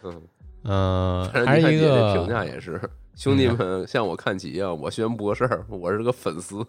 [0.63, 2.79] 嗯，嗯，还是一个评价也是，
[3.15, 4.73] 兄弟们向我看齐啊！
[4.73, 6.61] 我宣布个事儿，我是个粉丝，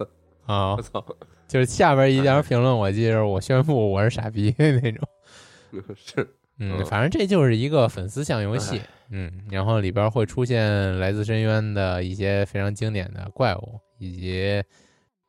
[0.47, 0.75] 啊。
[0.77, 1.05] 我，操，
[1.49, 5.09] 就是下边一条评论，我记着我宣布我是傻逼那种。
[5.95, 6.23] 是。
[6.59, 14.63] 嗯，嗯反正这就是一个粉丝向游戏哎，嗯，然后里边会出现来自深渊的一些非常经典的怪物以及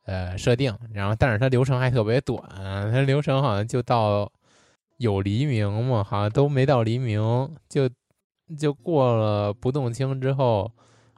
[0.04, 2.42] 呃设定，然后但是它流程还特别短，
[2.92, 4.30] 它流程好像就到
[5.04, 7.20] 有黎明嘛，好像都没到黎明，
[7.68, 7.88] 就
[8.58, 10.70] 就过了不动清之后，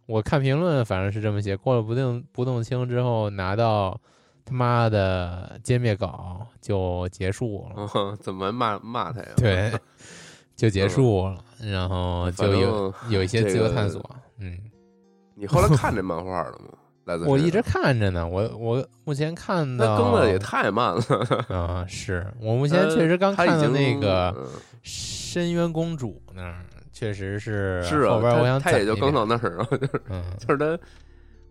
[0.07, 3.99] 我看评论反正是这么写，过了不动不动清之后拿到
[4.45, 7.89] 他妈的歼灭稿就结束了。
[7.95, 9.29] 嗯，怎么骂骂他呀？
[9.37, 9.73] 对，
[10.57, 14.03] 就结束了，然后就有有一些自由探索。
[14.39, 14.59] 嗯，
[15.35, 16.79] 你后来看这漫画了吗？
[17.07, 21.03] 来自我一直看着呢，我我目前看到那更的也太慢了。
[21.57, 24.47] 啊，是我目前确实刚看到他已经那个嗯
[24.83, 26.57] 深渊公主那儿，
[26.93, 30.83] 确实是是啊，后边我想他他也就刚攒一点到那儿，然后就是嗯就是他，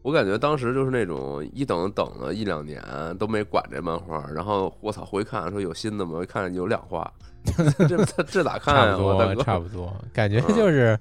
[0.01, 2.81] 我感觉当时就是那种一等等了一两年
[3.17, 6.11] 都没管这漫画，然后我操回看说有新的吗？
[6.17, 7.09] 我一看有两话，
[7.87, 8.97] 这这这咋看差呀？
[8.97, 10.99] 不多差不多，感觉嗯就是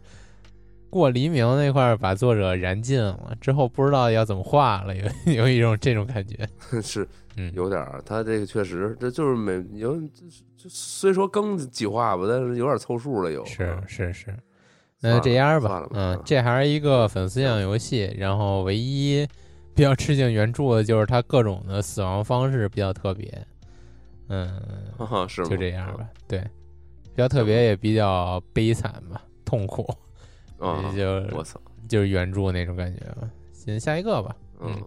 [0.95, 5.05] 过黎明那块儿把作者燃尽了，之后不知道要怎么画了，有
[5.35, 6.49] 有一种这种感觉。
[6.81, 10.01] 是嗯，有点儿，他这个确实这就是每有
[10.57, 14.35] 虽说更几话吧，但是有点凑数了有是是是，
[15.01, 15.81] 那就这样吧。
[15.81, 19.27] 吧嗯嗯，这还是一个粉丝向游戏，然后唯一
[19.75, 23.47] 比较致敬原著的就是他各种的死亡方式比较特别。
[24.29, 24.49] 嗯，
[24.97, 26.09] 啊 是吗就这样吧。
[26.29, 29.85] 对，比较特别也比较悲惨吧，痛苦，
[30.65, 33.29] 啊，就我操，就是原著那种感觉吧。
[33.53, 34.35] 行，下一个吧。
[34.61, 34.83] 嗯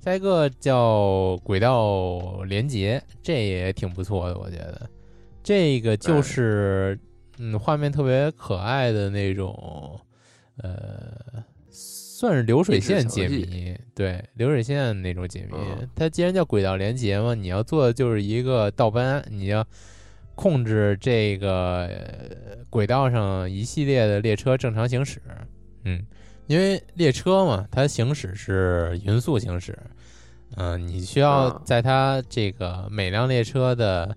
[0.00, 4.88] 下一个叫《轨道连接》，这也挺不错的，我觉得。
[5.42, 6.98] 这个哎就是，
[7.38, 9.98] 嗯，画面特别可爱的那种，
[10.58, 15.56] 呃，算是流水线解谜，对，流水线那种解谜。
[15.58, 19.66] 嗯它既然叫轨道连接嘛，你要做的就是一个倒班，你要
[20.38, 25.20] 控制这个呃轨道上一系列的列车正常行驶。
[25.82, 26.06] 嗯，
[26.46, 29.76] 因为列车嘛，它行驶是匀速行驶，
[30.54, 34.16] 嗯、你需要嗯在它这个每辆列车的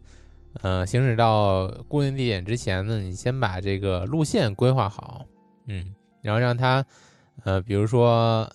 [0.62, 5.26] 呃行驶到固定地点之前呢，你先把这个路线规划好，
[5.66, 6.86] 嗯，然后让它
[7.46, 8.48] 呃，比如说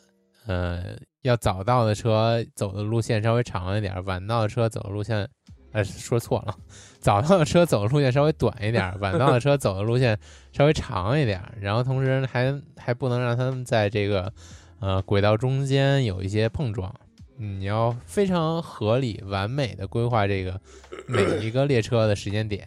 [0.46, 5.28] 呃要早到的车走的路线稍微长一点，晚到的车走的路线。
[5.76, 6.56] 呃，说错了，
[7.00, 10.18] 早上的车走的路线稍微短一点，晚上的车走的路线
[10.50, 14.32] 稍微长一点，然后同时还还不能让他们在这个
[14.80, 16.90] 呃轨道中间有一些碰撞，
[17.36, 20.58] 你要非常合理完美的规划这个
[21.06, 22.66] 每一个列车的时间点，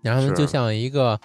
[0.00, 0.46] 然后呢就。
[0.46, 1.20] 像一个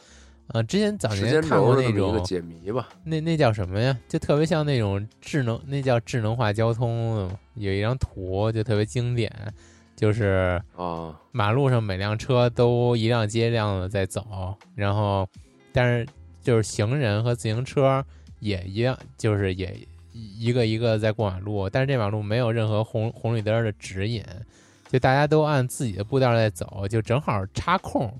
[0.47, 3.97] 呃之前早年看过那种解谜吧，那那叫什么呀？
[4.09, 9.31] 就特别像那种智能，那叫智能化交通，有一张图就特别经典，
[10.01, 15.29] 就是啊，马路上每辆车都一辆接一辆的在走，然后
[15.71, 16.07] 但是
[16.41, 18.03] 就是行人和自行车
[18.39, 19.77] 也一样，就是也
[20.11, 24.25] 一一个一个在过马路，但是这马路没有任何红红绿灯的指引，
[24.89, 28.11] 就大家都按自己的步调在走，就正好插空，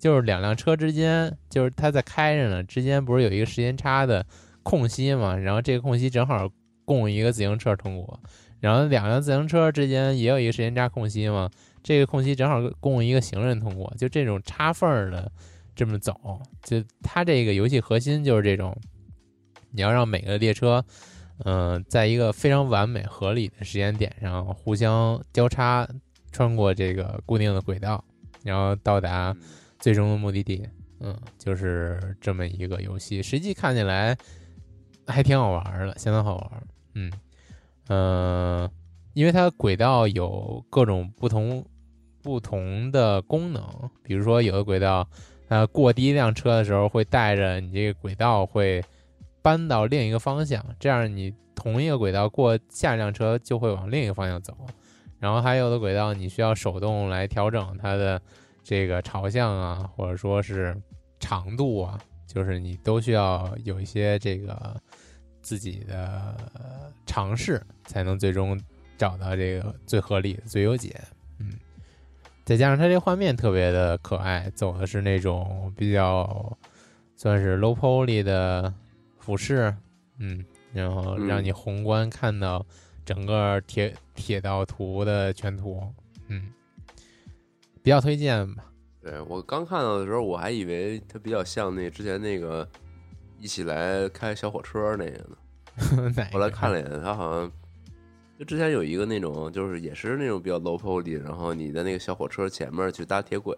[0.00, 4.26] 就是两辆车之间，就是它在开着呢，之间不是有一个时间差的
[4.64, 6.50] 空隙嘛，然后这个空隙正好
[6.84, 8.18] 供一个自行车通过，
[8.60, 11.50] 然后两辆自行车之间也有一个时间差空隙嘛，
[11.82, 15.30] 这个空隙正好供一个行人通过，就这种插缝儿的
[15.74, 18.76] 这么走，就它这个游戏核心就是这种，
[19.70, 20.84] 你要让每个列车，
[21.44, 25.88] 嗯、在一个非常完美合理的时间点上互相交叉
[26.30, 28.04] 穿过这个固定的轨道，
[28.44, 29.34] 然后到达
[29.78, 30.68] 最终的目的地。
[31.02, 34.14] 嗯，就是这么一个游戏，实际看起来
[35.06, 36.62] 还挺好玩儿的，相当好玩儿。
[37.90, 38.70] 嗯，呃，
[39.14, 41.64] 因为它轨道有各种不同
[42.22, 43.62] 不同的功能，
[44.02, 45.06] 比如说有的轨道，
[45.48, 48.82] 呃，过第一辆车的时候会带着你这个轨道会
[49.42, 54.56] 搬到另一个方向，这样你同一个轨道过下一辆车就会往另一个方向走。
[55.18, 58.22] 然后还有的轨道你需要手动来调整它的
[58.62, 60.80] 这个朝向啊，或者说是
[61.18, 64.80] 长度啊，就是你都需要有一些这个
[65.42, 66.36] 自己的
[67.06, 68.60] 尝试，才能最终
[68.96, 71.00] 找到这个最合理的最优解。
[71.38, 71.52] 嗯，
[72.44, 76.56] 再加上它这画面特别的可爱，走的是那种比较
[77.16, 78.72] 算是 low poly 的
[79.18, 79.74] 俯视，
[80.18, 82.64] 嗯，然后让你宏观看到
[83.04, 85.82] 整个铁铁道图的全图，
[86.28, 86.52] 嗯，
[87.82, 88.64] 比较推荐吧。
[89.02, 92.68] 对我刚看到的时候，我还以为它比较像那之前那个
[93.40, 95.36] 一起来开小火车那个呢。
[96.14, 97.50] 哪一个后来看了一眼，他好像
[98.38, 103.56] 就之前有一个那种，就是也是那种比较 low poly，然后你在那个小火车前面去搭铁轨，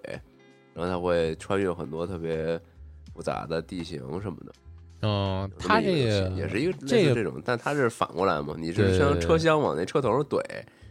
[0.75, 2.61] 然后它会穿越很多特别
[3.13, 4.53] 复杂的地形什么的。
[5.01, 10.41] 嗯，有么它一个游这个也是一个类这个似这种，但它是反过来嘛，你是像车厢往那车头上怼，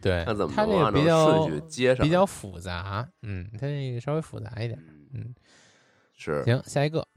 [0.02, 2.06] 对那怎么它这个能按照比较顺序接上？
[2.06, 4.78] 比较复杂，嗯，它这个稍微复杂一点。
[4.88, 5.36] 嗯嗯，
[6.14, 7.08] 是行，下一个，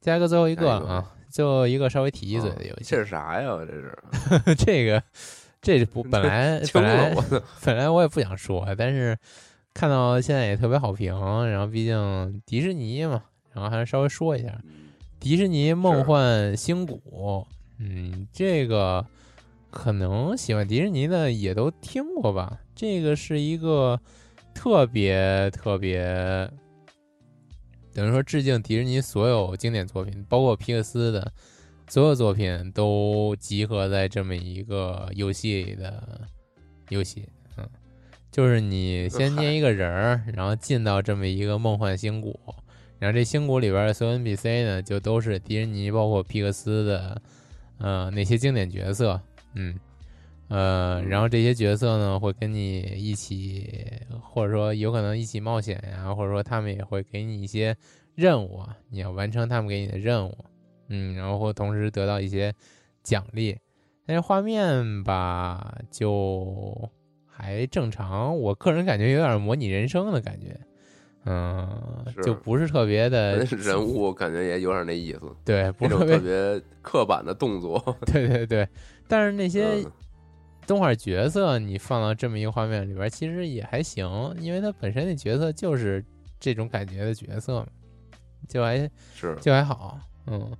[0.00, 3.48] 下一个最后一个一个啊，最后一个稍微提一嘴的游戏，这是啥呀？
[3.66, 5.02] 这是 这个
[5.60, 7.24] 这不 本来本来我！
[7.64, 9.16] 本来我也不想说，但是
[9.74, 11.12] 看到现在也特别好评，
[11.50, 14.58] 然后毕竟迪士尼嘛，然后还是稍微说一下，
[15.20, 17.46] 迪士尼梦幻星谷，
[17.78, 19.04] 嗯，这个
[19.70, 22.58] 可能喜欢迪士尼的也都听过吧？
[22.74, 24.00] 这个是一个
[24.54, 26.48] 特别特别
[27.98, 31.32] 等于说致敬迪士尼所有经典作品，包括皮克斯的
[31.88, 36.28] 所有作品都集合在这么一个游戏里的
[36.90, 37.28] 游戏。
[37.56, 37.68] 嗯，
[38.30, 42.38] 就是你先捏一个人儿，然后进到这么一个梦幻星谷，
[43.00, 47.20] 然后这星谷里边的所有 NPC 呢，就都是迪士尼包括皮克斯的
[47.78, 49.20] 呃那些经典角色。
[49.54, 49.76] 嗯。
[50.48, 53.70] 呃，然后这些角色呢会跟你一起，
[54.22, 57.76] 或者说有可能一起冒险呀，或者说他们也会给你一些
[58.14, 60.34] 任务，你要完成他们给你的任务，
[60.88, 62.52] 嗯，然后或同时得到一些
[63.02, 63.56] 奖励。
[64.06, 66.90] 但是画面吧就
[67.26, 70.58] 还正常，我个人感觉有点模拟人生的感觉，
[71.26, 77.78] 嗯，就不是特别的人物，感觉也有点那意思，对，不是特别刻板的动作，
[78.10, 78.66] 对对对，
[79.06, 79.84] 但是那 些。
[80.68, 84.06] 动画角色你放到这么一个画面里边，其实也还行，
[84.38, 86.04] 因为它本身那角色就是
[86.38, 87.66] 这种感觉的角色嘛，
[88.46, 88.90] 就还是
[89.40, 90.52] 就还好，嗯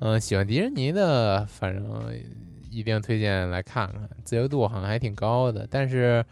[0.00, 1.82] 嗯，喜欢迪士尼的，反正
[2.70, 6.22] 一定推荐来看看，自由度好像还挺高的，但是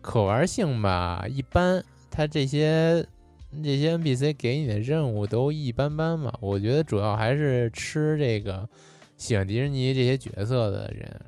[0.00, 1.80] 可玩性吧一般，
[2.10, 3.06] 它这些
[3.62, 8.68] 这些 NPC 给你的任务都一般般嘛，我觉得主要还是吃这个
[9.16, 11.20] 喜欢迪士尼这些角色的人。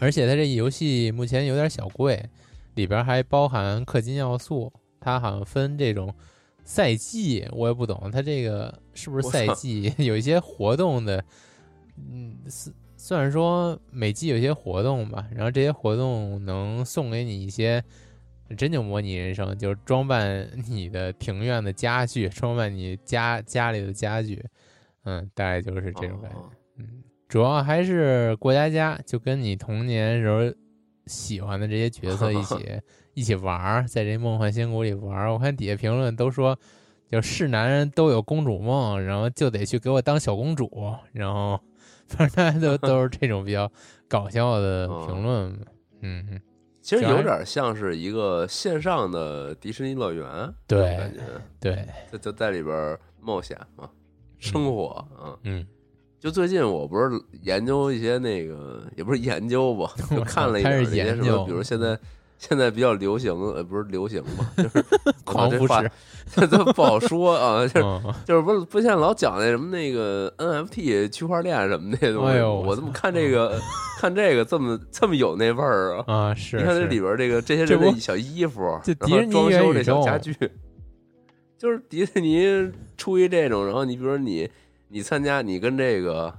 [0.00, 2.28] 而且它这游戏目前有点小贵，
[2.74, 4.72] 里边还包含氪金要素。
[4.98, 6.14] 它好像分这种
[6.62, 11.24] 赛季，我也不懂它这个是不是赛季， 有一些活动的，
[11.96, 15.26] 嗯，算算是说每季有一些活动吧。
[15.34, 17.82] 然后这些活动能送给你一些，
[18.58, 24.44] 真就模拟人生，就是装扮 你的庭院的家具，装扮你家家里的家具，
[25.04, 26.36] 嗯，大概就是这种感觉，
[26.76, 27.02] 嗯。
[27.30, 30.40] 主要还是过家家，就跟你童年时候
[31.06, 32.56] 喜欢的这些角色一起
[33.14, 35.32] 一起玩儿，在这梦幻仙谷里玩儿。
[35.32, 36.58] 我看底下评论都说，
[37.08, 40.68] 就是男人都有公主梦，然后就得去给我当小公主，
[41.12, 41.60] 然后
[42.08, 43.70] 反正大家都 都是这种比较
[44.08, 45.56] 搞笑的评论。
[46.00, 46.40] 嗯，
[46.82, 50.26] 其实有点像是一个线上的迪士尼乐园，
[50.66, 51.20] 对，感觉
[51.60, 53.88] 对，就就在里边冒险嘛，
[54.40, 55.64] 生活啊，嗯。
[56.20, 61.98] 就最近我不是研究一些那个，也不是研究吧，就看了一点那些什么， 比如现在
[62.36, 64.84] 现在比较流行，呃，不是流行吧，就是
[65.24, 65.90] 狂扶持，
[66.36, 73.58] 这都不好说啊，就是就是不不像老讲那什么那个 NFT 区块链什么那东西，我怎么看这个
[73.98, 76.04] 看这个这么这么有那味儿啊？
[76.06, 78.60] 啊，是，你看这里边这个这些人的小衣服，
[78.98, 80.36] 然后装修这小家具，
[81.56, 84.46] 就是迪士尼出于这种，然后你比如说你。
[84.92, 86.36] 你参加，你跟这个，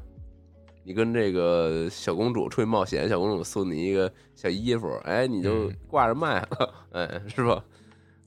[0.83, 7.63] 你跟这个小公主出去冒险，小公主送你一个小衣服，哎，你就挂着卖了，哎，是吧？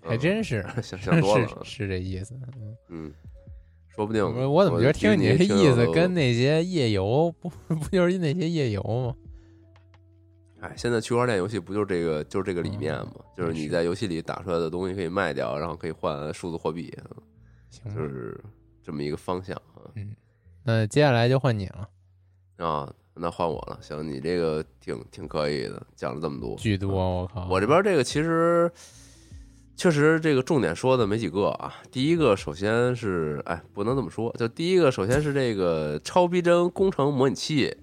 [0.03, 2.35] 还真是，想想多了，是这意思。
[2.89, 3.13] 嗯，
[3.89, 9.15] 说不定我怎么觉得听你这意思跟那些夜游不不就是那些夜游吗？
[10.61, 13.13] 哎，现在区块链游戏不就是这个就是这个理念吗？
[13.37, 16.91] 就是你在游戏里打出来的东西可以卖掉，然后可以换数字货币，
[17.71, 18.43] 就是
[18.85, 19.61] 这么一个方向。
[19.95, 20.15] 嗯，
[20.63, 21.89] 那接下来就换你了
[22.59, 22.93] 啊！
[23.15, 23.79] 那换我了。
[23.81, 26.93] 行，你这个挺挺可以的，讲了这么多，巨多！
[26.93, 28.71] 我靠，我这边这个其实
[29.77, 31.73] 确实这个重点说的没几个啊。
[31.93, 37.77] 第一个，首先是哎，不能这么说，就第一个，首先是这个超逼真工程模拟器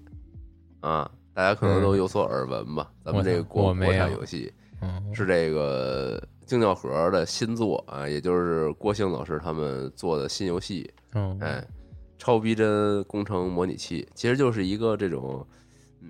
[0.80, 2.92] 啊，大家可能都有所耳闻吧？
[3.02, 4.52] 咱们这个国国产游戏
[5.12, 11.64] 是这个精教盒的新作啊，也就是郭兴老师他们做的新游戏，嗯哎。
[12.18, 15.44] 超逼真工程模拟器其实就是一个这种，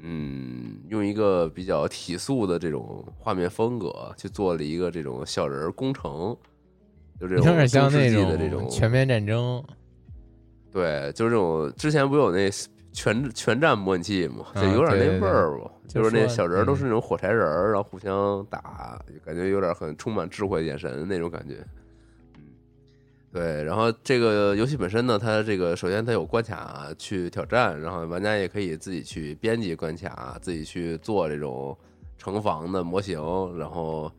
[0.02, 6.36] 嗯，用一个比较体素的这种画面风格去做了一个这种小人工程，
[7.18, 9.64] 就这种有点像那种这种全面战争。
[10.70, 12.50] 对，就是这种之前不有那
[12.92, 21.56] 全全战模拟器嘛，就有点那味儿吧，就是那小人都是那种火柴人儿，然后互相打，感觉有点很充满智慧眼神那种感觉。
[22.36, 22.42] 嗯
[23.32, 31.74] 对，然后这个游戏本身呢，它这个首先它有关卡去挑战，然后玩家也可以自己去编辑关卡，自己去做这种
[32.18, 33.18] 城防的模型，
[33.56, 34.12] 然后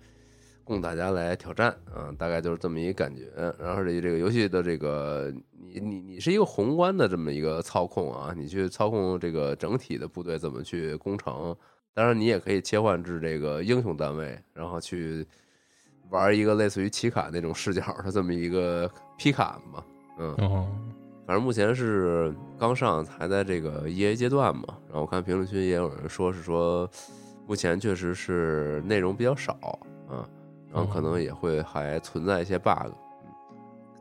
[0.63, 3.29] 供大家来挑战啊，大概就是这么一个感觉。
[3.59, 11.55] 然后这这个游戏的这个你你你是一个宏观的这么一个操控啊，你去操控这个整体的部队怎么去攻城，
[11.93, 15.25] 当然你也可以切换至这个英雄单位，然后去。
[16.09, 18.87] 玩一个类似于奇卡那种视角的这么一个
[19.17, 19.83] 皮卡嘛，
[20.19, 20.35] 嗯，
[21.25, 24.77] 反正目前是刚上，还在这个 E A 阶段嘛。
[24.85, 26.87] 然后我看评论区也有人说是说，
[27.47, 29.57] 目前确实是内容比较少
[30.07, 30.29] 啊，
[30.73, 32.91] 然后可能也会还存在一些 bug。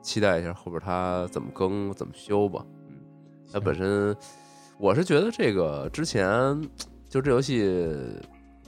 [0.00, 2.64] 期待一下后边它怎么更怎么修吧。
[2.88, 2.96] 嗯，
[3.52, 4.16] 它本身
[4.78, 6.60] 我是觉得这个之前
[7.08, 7.92] 就这游戏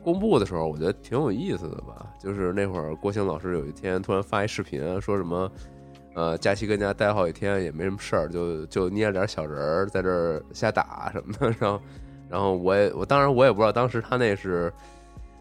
[0.00, 2.06] 公布的时候，我觉得挺有意思的吧。
[2.20, 5.50] 就是那会儿郭兴老师有一天突然发一视频，说什么
[6.14, 11.80] 呃假期跟家待好几天也没什么事儿，就就捏了点小人儿在这儿瞎打什么的， 然后
[12.28, 14.72] 然后我也我当然我也不知道当时他那是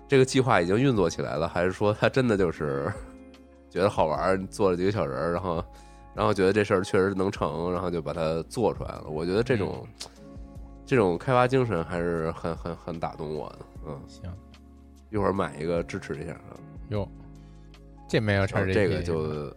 [0.07, 2.91] 这个计划已经运作起来了，还是说他真的就是
[3.69, 5.65] 觉得好玩儿，做了几个小人儿，然后
[6.13, 9.05] 然后觉得这事儿确实能成，然后就把它做出来了。
[9.07, 9.87] 我觉得这种、
[10.85, 13.59] 这种开发精神还是很很很打动我的。
[13.87, 14.31] 嗯，行
[15.09, 16.53] 一会儿买一个支持一下啊。
[16.89, 17.07] 哟，
[18.07, 19.49] 这没有叉然后 G，这个就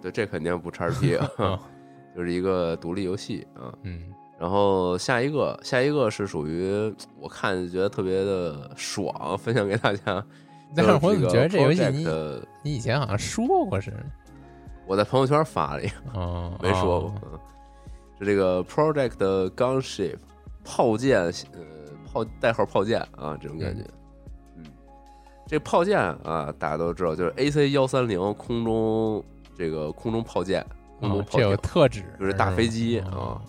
[0.00, 1.58] 对，这肯定不叉 P 啊，嗯
[2.16, 3.74] 就是一个独立游戏啊。
[3.82, 4.02] 嗯
[4.44, 10.22] 然后下一个，下一个是属于我看就觉得特别的爽，分享给大家。
[10.76, 12.06] 但是我怎么觉得这游戏你
[12.62, 14.04] 你以前好像说过似的？
[14.86, 17.38] 我在朋友圈发了一个，哦， 没说过，哦嗯
[18.18, 20.16] 是这个 Project Gunship
[20.62, 21.32] 炮舰，呃，
[22.12, 23.82] 炮代号炮舰啊，这种感觉。
[24.58, 24.66] 嗯，
[25.46, 29.24] 这炮舰啊，大家都知道，就是 AC 幺三零空中
[29.56, 30.62] 这个空中炮舰，
[31.00, 33.40] 空中哦这有，特指，就是大飞机啊。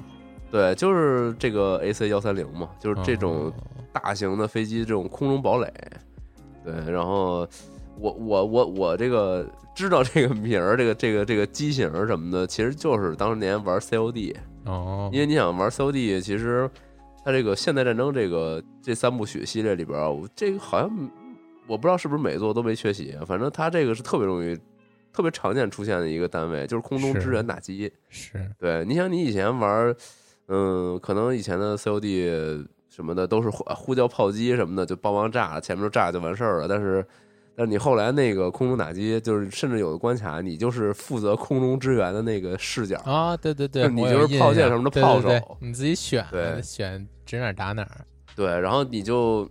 [0.55, 3.53] 对，就是这个 AC 幺三零嘛，就是这种哦
[3.91, 5.69] 大型的飞机这种空中堡垒。
[6.63, 7.45] 对，然后
[7.99, 9.45] 我我我我这个
[9.75, 14.33] 知道这个名儿，这个这个这个机型什么的，其实就是当年玩 COD，
[14.63, 16.69] 哦，因为你想玩 COD，其实
[17.25, 20.89] 它这个现代战争这个这三部曲系列里边，我这个好像
[21.67, 24.57] 我不知道是不是每座都没缺席，反正它这个是特别容易。
[25.11, 29.95] 特别常见出现的一个单位就是空中支援打击，是对，你想你以前玩儿，
[30.47, 36.67] 嗯，可能以前的 COD 什么的都是呼呼叫炮击什么的，就帮忙炸，前面就炸就完事儿了。
[36.67, 37.05] 但是，
[37.55, 42.97] 但是你后来那个空中打击，就是甚至有的关卡，你就是负责空中支援的那个视角。
[42.99, 49.49] 啊，对对对，你就是炮舰什么的炮对对对手你自己选，对选指哪儿打哪儿，对，然后你就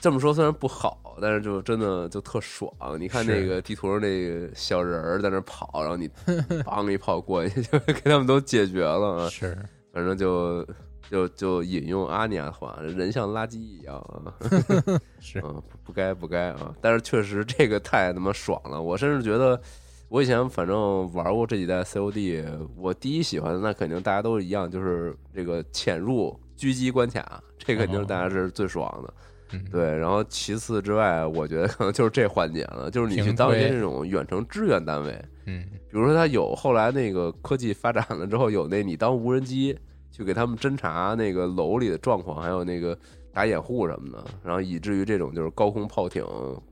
[0.00, 2.70] 这么说，虽然不好，但是就真的就特爽。
[3.00, 6.08] 你看那个地图上那个小人儿在那跑，然后你
[6.64, 9.28] 梆一炮过去，就给他们都解决了啊。
[9.28, 9.58] 是
[9.98, 10.64] 反正就
[11.10, 14.32] 就就引用阿尼亚的话，人像垃圾一样啊，
[15.18, 16.72] 是，啊，不不该不该啊。
[16.80, 19.60] 但是确实这个太他妈爽了，我甚至觉得，
[20.08, 22.46] 我以前反正玩过这几代 COD，
[22.76, 29.12] 我第一喜欢的那肯定大家都一样，就是这个潜入狙击关卡，这肯定是大家是最爽的。
[29.52, 35.64] 嗯，对，然后其次之外，我觉得可能就是这环节了，就是你去当一些推这种远程支援单位，嗯。
[35.90, 39.74] 比如说他有后来那个科技发展了之后，有那你当无人机
[40.10, 42.96] 去给他们侦查那个楼里的状况，还有那个
[43.32, 46.22] 打掩护什么的，然后以至于这种就是高空炮艇、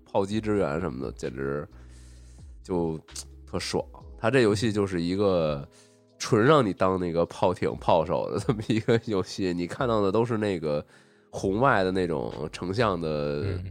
[0.05, 1.67] 炮击支援什么的，简直
[2.63, 3.01] 就
[3.51, 3.83] 特爽。
[4.19, 5.67] 他这游戏就是一个
[6.19, 10.85] 纯让你当那个炮艇炮手的这么一个游戏，你看到的都是那个
[11.37, 13.65] 红外的那种成像的嗯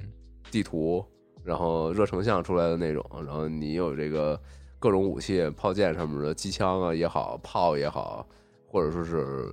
[0.52, 1.04] 地图，
[1.44, 4.40] 然后热成像出来的那种，然后你有这个
[4.78, 8.24] 各种武器、炮舰上面的机枪啊也好，炮也好，
[8.68, 9.52] 或者说是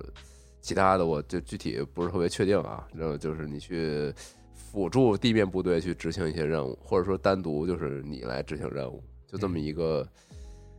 [0.61, 2.87] 其他的，我就具体不是特别确定啊。
[2.93, 4.13] 然后就是你去
[4.53, 10.07] 辅助地面部队去执行一些任务，或者说单独就是你来执行任务，就这么一个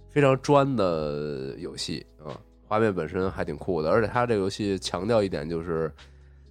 [0.08, 2.40] 非常专的游戏啊。
[2.66, 5.92] 画面本身还挺酷的，而且它这个游戏强调一点就是，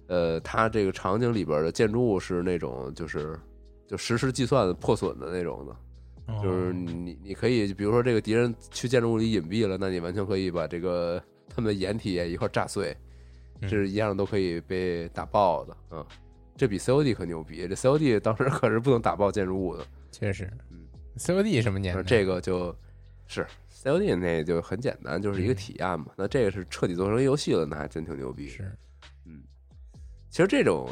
[0.06, 3.38] 呃，它这个场景里边的建筑物是那种就是
[3.86, 12.96] 就实时计算破损的那种的，哦就是你你可以，比如说这个敌人去建筑物里隐蔽了，那你完全可以把这个他们的掩体也一块炸碎，
[13.62, 16.04] 是一样都可以被打爆的，嗯，
[16.56, 20.86] 这比 COD 可牛逼，这 COD 当时可是不能打爆建筑物的，确实嗯
[21.16, 22.02] ，COD 什么年代？
[22.02, 22.74] 这个就
[23.26, 23.46] 是
[23.82, 25.56] COD 那就很简单，就是一个嗯。
[25.56, 28.70] 体验嘛，那这个是彻底做成游戏了，那还真挺牛逼，是
[30.34, 30.88] 其实这种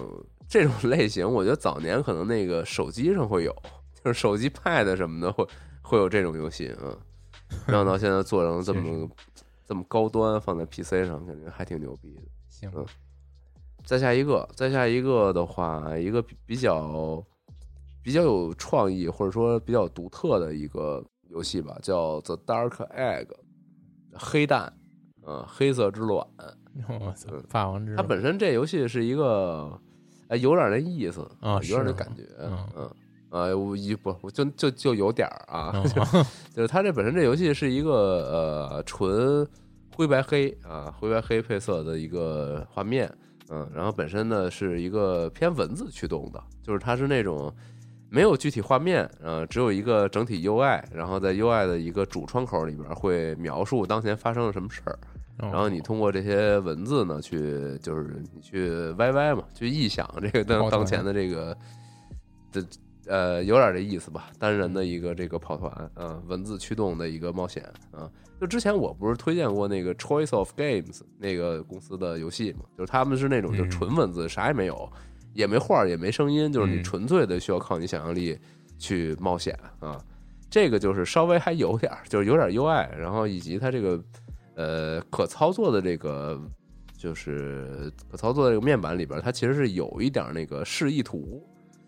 [0.49, 3.53] 这种类型，我觉得早年可能那个手机上会有，
[3.93, 5.45] 就是手机 Pad 什么的会
[5.83, 6.97] 会有这种游戏啊。
[7.67, 9.11] 然后到现在做成这么
[9.67, 12.23] 这么高端，放在 PC 上，感觉还挺牛逼的。
[12.49, 12.87] 行，嗯
[13.85, 17.21] 再下一个，再下一个的话，一个比比较
[18.01, 23.27] 比较有创意或者说比较独特的一个游戏吧，叫 The Dark Egg，
[24.13, 24.73] 黑蛋，
[25.27, 26.25] 嗯，黑色之卵。
[26.89, 29.79] 我操嗯，霸王之它本身这游戏是一个，
[30.29, 32.91] 哎，有点那意思啊有点那感觉，嗯嗯，
[33.31, 36.01] 呃，我一不，我就就就有点儿啊，就
[36.55, 37.93] 就是它这本身这游戏是一个
[38.73, 39.47] 呃纯
[39.95, 43.11] 灰白黑啊灰白黑配色的一个画面，
[43.51, 47.53] 嗯，然后本身呢是一个偏文字驱动的，就是它是那种
[48.09, 54.99] 没有具体画面，呃，只有一个整体 UI，然后在 UI 的一个主窗口里边会描述当前发生了什么事儿，
[55.51, 61.57] 然后你通过这些文字呢，去就是你去 YY 嘛，去臆想这个当当前的这个
[62.53, 62.65] 的
[63.07, 68.09] 呃有点这意思吧，单人的一个这个跑团啊、呃文字驱动的一个冒险啊。
[68.41, 74.91] 就之前我不是推荐过那个 Choice of Games 那个公司的游戏嘛，就是他们是那种就嗯纯文字，啥也没有，
[75.33, 78.39] 也没画儿也没声音，就是你嗯纯粹的需要靠你想象力
[78.79, 80.01] 去冒险啊。
[80.51, 83.99] 这个就是稍微还有点儿，就是有点儿 UI，然后以及它这个
[84.55, 86.41] 呃可操作的这个
[86.97, 91.43] 就是可操作的这个面板里边，它其实是有一点那个示意图。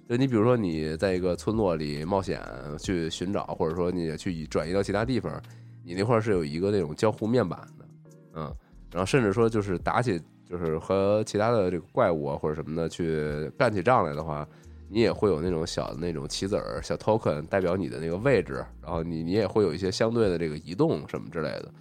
[0.08, 2.42] 就你比如说你在一个村落里冒险
[2.78, 5.40] 去寻找，或者说你去转移到其他地方，
[5.82, 7.86] 你那块是有一个那种交互面板的，
[8.34, 8.54] 嗯，
[8.92, 14.46] 然后甚至说就是打起就是和其他的这个怪物啊或者什么的去干起仗来的话，
[14.90, 21.72] 你也会有那种小的那种棋子儿、小 token 代表你的那个位置，然后你你也会有一些相对的这个移动什么之类的。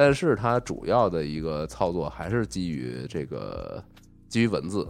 [0.00, 3.84] 但是它主要的一个操作还是基于这个
[4.30, 4.82] 基于文字，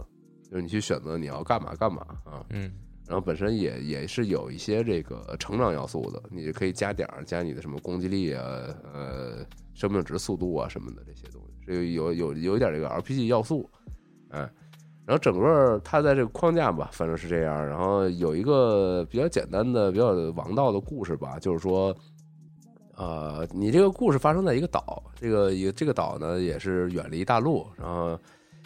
[0.49, 2.45] 就是你去选择你要干嘛干嘛啊。
[2.49, 2.71] 嗯
[3.05, 8.41] 然后本身也也是有一些这个成长要素的，你可以加点儿，加你的什么攻击力啊、
[8.93, 13.69] 呃生命值、速度啊什么的这些东西，是有有有一点这个 RPG 要素，
[14.29, 14.39] 哎，
[15.05, 21.93] 然后整个它在这个框架吧，反正是这样，然后有一个比较简单的、比较王道的故事吧，就是说。
[23.01, 28.15] 呃，你这个故事发生在一个岛，这个一这个岛呢也是远离大陆，然后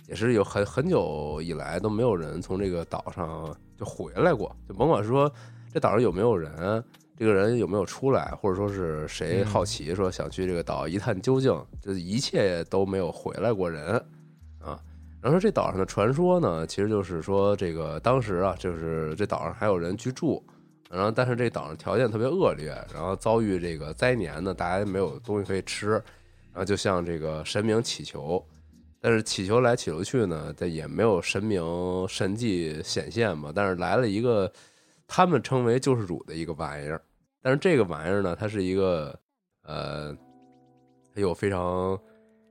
[0.09, 5.31] 也是有很很久以来都没有人从这个岛上就回来过，就甭管说
[5.73, 6.83] 这岛上有没有人，
[7.17, 13.95] 这个人有没有出来，或者说是谁好奇说想去这个岛一探究竟，这一切都没有回来过人
[14.59, 14.77] 啊。
[15.21, 20.45] 然后说这岛上的传说呢，其实就是说这个当时啊，就是这岛上还有人居住，
[20.89, 28.43] 然后但是这岛上条件特别恶劣，然后遭遇这个灾年呢，大家没有东西可以吃，然后就向这个神明祈求，
[29.01, 31.63] 但是祈求来祈求去呢，这也没有神明
[32.07, 34.51] 神迹显现嘛，但是来了一个
[35.07, 37.01] 他们称为救世主的一个玩意儿，
[37.41, 39.17] 但是这个玩意儿呢，它是一个
[39.63, 40.15] 呃，
[41.13, 41.99] 它有非常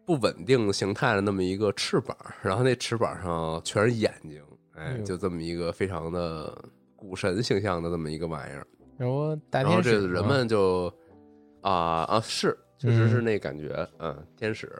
[0.04, 4.42] 不稳定形态的那么一个翅膀，然后那翅膀上全是眼睛，
[4.74, 6.56] 哎就这么一个非常的
[7.04, 8.66] 古神形象的这么一个玩意儿。
[8.96, 10.92] 然后大然后这人们就
[11.60, 14.72] 啊啊是，确实是那感觉，嗯，天使，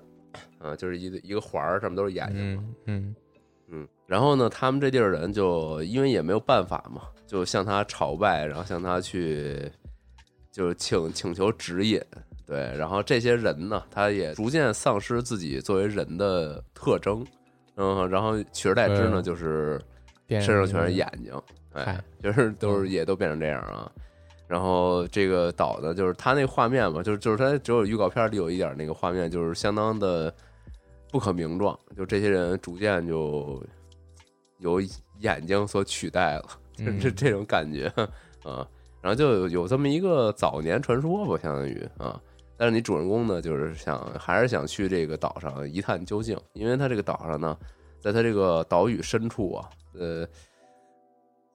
[0.58, 3.16] 啊，就是一个一个环儿，上面都是眼睛嘛，嗯嗯。
[3.68, 9.70] 嗯，然后呢，他们这地儿人就因为也没有办法嘛，就向他朝拜，然后向他去
[10.52, 12.00] 就请请求指引，
[12.46, 17.26] 对，然后这些人呢，他也逐渐丧失自己作为人的特征，
[17.76, 19.80] 嗯，然后取而代之呢，嗯就是
[20.28, 21.32] 身上全是眼睛，
[21.74, 23.90] 哎，就是都是也都变成这样啊。
[24.46, 30.32] 然后这个岛呢，就是它那画面嘛，就是就是它只有预告片里有一点那个画面，就是相当的
[31.10, 33.62] 不可名状，就这些人逐渐就
[34.58, 34.80] 由
[35.20, 36.44] 眼睛所取代了，
[36.76, 37.86] 就是这种感觉
[38.44, 38.66] 啊。
[39.00, 42.20] 然后就有有这么一个早年传说吧，相当于啊。
[42.56, 47.58] 但是你主人公呢，就是想还是想去这个岛上一探究竟，因为他这个岛上呢，
[48.00, 49.68] 在他这个岛屿深处啊，
[49.98, 50.26] 呃，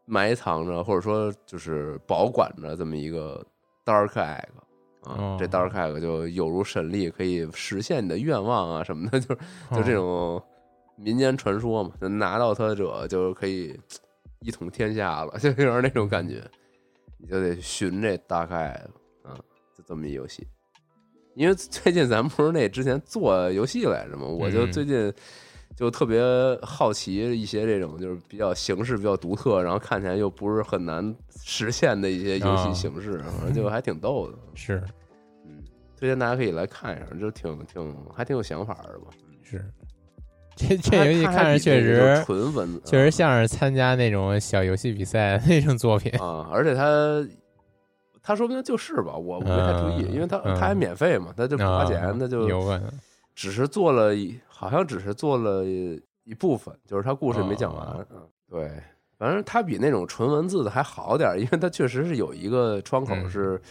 [0.10, 3.46] 埋藏着或者说就是保管着这么一个
[3.86, 4.44] Dark Egg
[5.04, 9.38] 啊，哦这 Dark Egg 就有如神力，可以实现你的愿望啊什么的， 就是
[9.76, 13.80] 就这哦种民间传说嘛，就拿到它者就可以
[14.42, 16.44] 一统天下了， 就有点那种感觉。
[17.22, 18.80] 你就得寻这 Dark Egg
[19.24, 19.38] 啊，
[19.78, 20.48] 就这么一游戏。
[21.36, 24.26] 因为最近咱们不是那之前做游戏来着吗？
[24.26, 25.14] 我就嗯最近
[25.80, 26.22] 就特别
[26.62, 34.38] 好奇一些这种就是比较形式比较独特，然后看起来又不是很难实现的一些游戏啊形式，反正就还挺逗的。
[34.56, 34.84] 是
[35.46, 35.64] 嗯，
[35.98, 39.06] 推荐大家可以来看一下，就挺挺还挺有想法的吧。
[39.42, 39.64] 是，
[40.54, 46.12] 这这游戏看着确实纯文字，确实像是参加那种小游戏比赛那种作品。
[46.20, 47.26] 啊，而且它
[48.22, 52.70] 他说不定就是吧，我我没太注意，嗯因为他嗯它还免费嘛，他就不花钱，啊它就
[53.34, 57.88] 只是做了一，好像只是做了一部分，就是他故事没讲完。
[57.88, 58.70] 哦嗯，对，
[59.18, 63.62] 反正他比那种纯文字的还好点儿，因为他确实是有一个窗口嗯是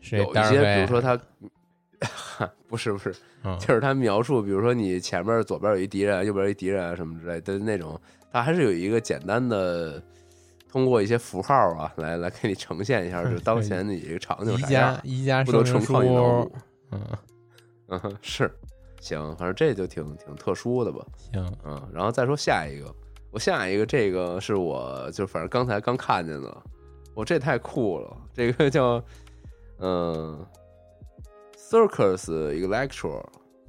[0.00, 1.18] 是有一些，比如说他。
[2.68, 7.98] 不是不是，嗯就是他描述，比如说你前面左边有一敌人，右边有一敌人啊什么之类的那种，
[8.30, 10.02] 他还是有一个简单的，
[10.68, 15.00] 通过一些符号啊来来给你呈现一下，就当前你这个场景 宜啥样家。
[15.04, 16.56] 宜家不说明能纯靠你脑书补，
[16.90, 17.00] 嗯，
[17.88, 18.50] 嗯哼，是，
[19.00, 21.04] 行，反正这就挺挺特殊的吧。
[21.32, 22.94] 行，嗯，然后再说下一个，
[23.30, 26.62] 我下一个这个是我就反正刚才刚看见的，
[27.14, 29.02] 我这太酷了，这个叫
[29.78, 30.44] 嗯、
[31.56, 33.18] Circus Electro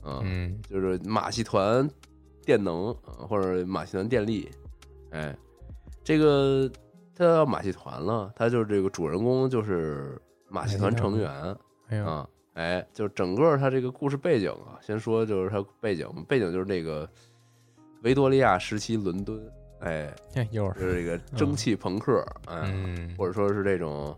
[0.02, 1.90] 啊，嗯就是马戏团
[2.46, 4.50] 电能啊，或者马戏团电力，
[5.12, 5.36] 哎，
[6.04, 6.72] 这个
[7.14, 10.18] 他叫马戏团了，他就是这个主人公就是
[10.48, 11.30] 马戏团成员
[12.06, 12.28] 啊，
[12.58, 17.08] 哎，就是整个他这个故事背景啊，先说就是他背景，背景就是那个
[18.02, 19.40] 维多利亚时期伦敦，
[19.80, 20.12] 哎，
[20.52, 24.18] 就是是这个蒸汽朋克，哎，嗯，或者说是这种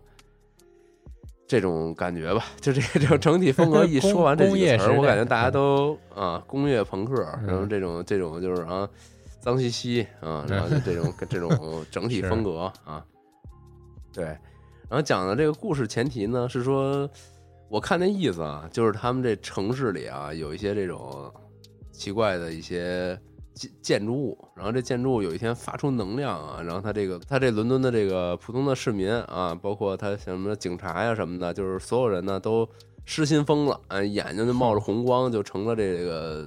[1.46, 8.88] 这种感觉吧，就这这种整体风格 一说完这几个词儿，我感觉大家都啊工业朋克，嗯然后这种这种就是啊
[9.40, 13.04] 脏兮兮啊，然后就这种 这种整体风格啊，
[14.14, 17.06] 对，然后讲的这个故事前提呢是说，
[17.70, 21.32] 我看那意思啊，就是他们这城市里啊有一些这种
[21.92, 23.16] 奇怪的一些
[23.54, 32.68] 建建筑物，然后这建筑物有一天发出能量啊，然后他这个他这伦敦的这个普通的市民啊，包括他什么警察呀什么的，就是所有人呢都
[33.04, 36.44] 失心疯了，啊，眼睛就冒着 红光，就成了这个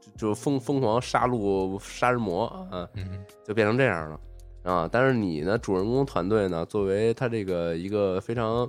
[0.00, 4.20] 就就疯疯狂杀戮杀人魔啊，嗯就变成这样了
[4.64, 4.88] 啊。
[4.90, 8.68] 但是你呢，主人公团队呢，作为他这个一个非常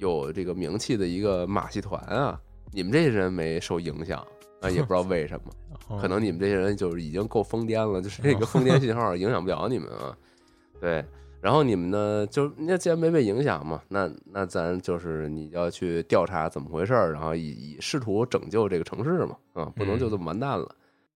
[0.00, 2.40] 有这个名气的一个马戏团啊，
[2.72, 4.26] 你们这些人没受影响
[4.60, 5.52] 啊，也不知道为什么。
[5.88, 10.16] 哦可能你们这些人就是已经够疯癫了，就是这个疯癫信号影响不了你们啊。
[10.80, 11.04] 对，
[11.40, 20.68] 然后你们呢，就那既然没被影响嘛，那那咱就是你要去调查怎么回事儿，然后以以试图拯救这个城市嘛，啊，不能就这么完蛋了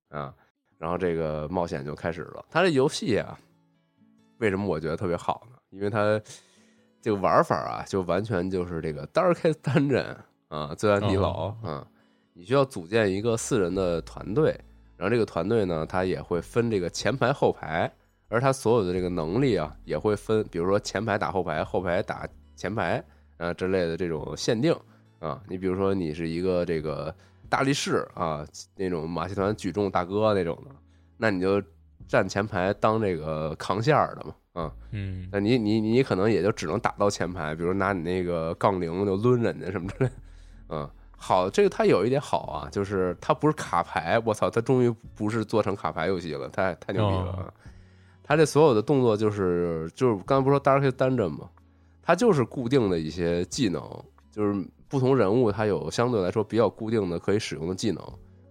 [0.08, 0.34] 啊。
[0.76, 2.44] 然后这个冒险就开始了。
[2.50, 3.38] 它这游戏啊，
[4.38, 5.56] 为什么我觉得特别好呢？
[5.70, 6.20] 因为它
[7.04, 10.16] 这个玩法啊，就完全就是这个 Darkest Dungeon
[10.48, 11.86] 啊，罪案地牢哦啊。
[12.32, 14.58] 你需要组建一个四人的团队，
[14.96, 17.92] 然后这个团队呢，它也会分这个前排后排，
[18.28, 22.26] 而它所有的这个能力啊，也会分，比如说前排打后排，后排打
[22.56, 23.04] 前排
[23.36, 24.74] 啊之类的这种限定
[25.18, 25.42] 啊。
[25.46, 27.14] 你比如说你是一个这个
[27.50, 28.42] 大力士啊，
[28.76, 30.70] 那种马戏团举重大哥那种的，
[31.18, 31.62] 那你就
[32.08, 34.72] 站前排当这个扛线儿的嘛啊。
[34.90, 40.10] 嗯那你你你可能也就只能打到前排，比如拿你那个杠铃就抡人家什么之类。
[40.70, 47.52] 嗯，好，这个它有一点好啊，就是它不是卡牌，我操，它终于不是做成卡牌游戏了，太太牛逼了啊！
[48.22, 51.50] 它这所有的动作就是就是刚才不是说 Dark Dungeon 吗？
[52.02, 53.82] 它就是固定的一些技能，
[54.30, 58.02] 就是不同人物它有相对来说比较固定的可以使用的技能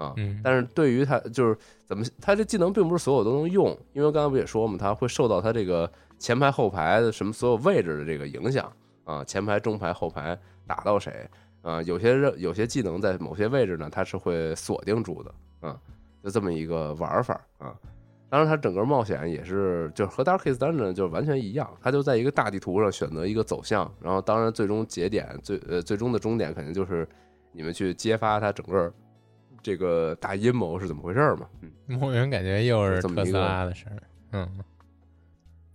[0.04, 0.14] 啊。
[0.18, 5.89] 嗯，但是对于他就是怎么，他这技能并不是所有都能用，因为刚才不也说嘛，他会受到他这个
[6.20, 8.72] 前排后排的什么所有位置的这个影响
[9.06, 10.38] 啊，前排、中排、后排
[10.68, 11.30] 打到谁
[11.62, 15.80] 啊，有些人有些技能在某些位置呢，它是会锁定住的啊，
[16.24, 17.74] 就这么一个玩法啊。
[18.30, 27.08] 当然，它整个冒险也是，就是和 Darkest Dungeon 就是完全一样，它就在一个大地图上选择一个走向，然后当然最终节点最呃最终的终点肯定就是
[27.51, 28.91] 你们去揭发它整个
[29.64, 31.72] 这个大阴谋是怎么回事儿嘛，嗯。
[31.97, 33.97] 梦云感觉又是特斯拉的事儿，
[34.34, 34.47] 嗯。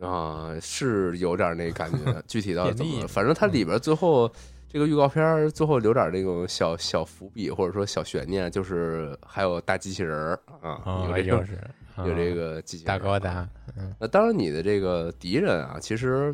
[0.00, 4.30] 啊是有点那感觉， 具体到底怎么，反正它里边最后
[4.68, 11.58] 这个预告片儿最后留点那种小小伏笔或者说小悬念，就是还有大机器人儿啊，啊有这个又是
[11.98, 13.92] 有这啊个机器人儿大高啊达，嗯。
[13.98, 16.32] 那当然，你的这个敌人啊，其实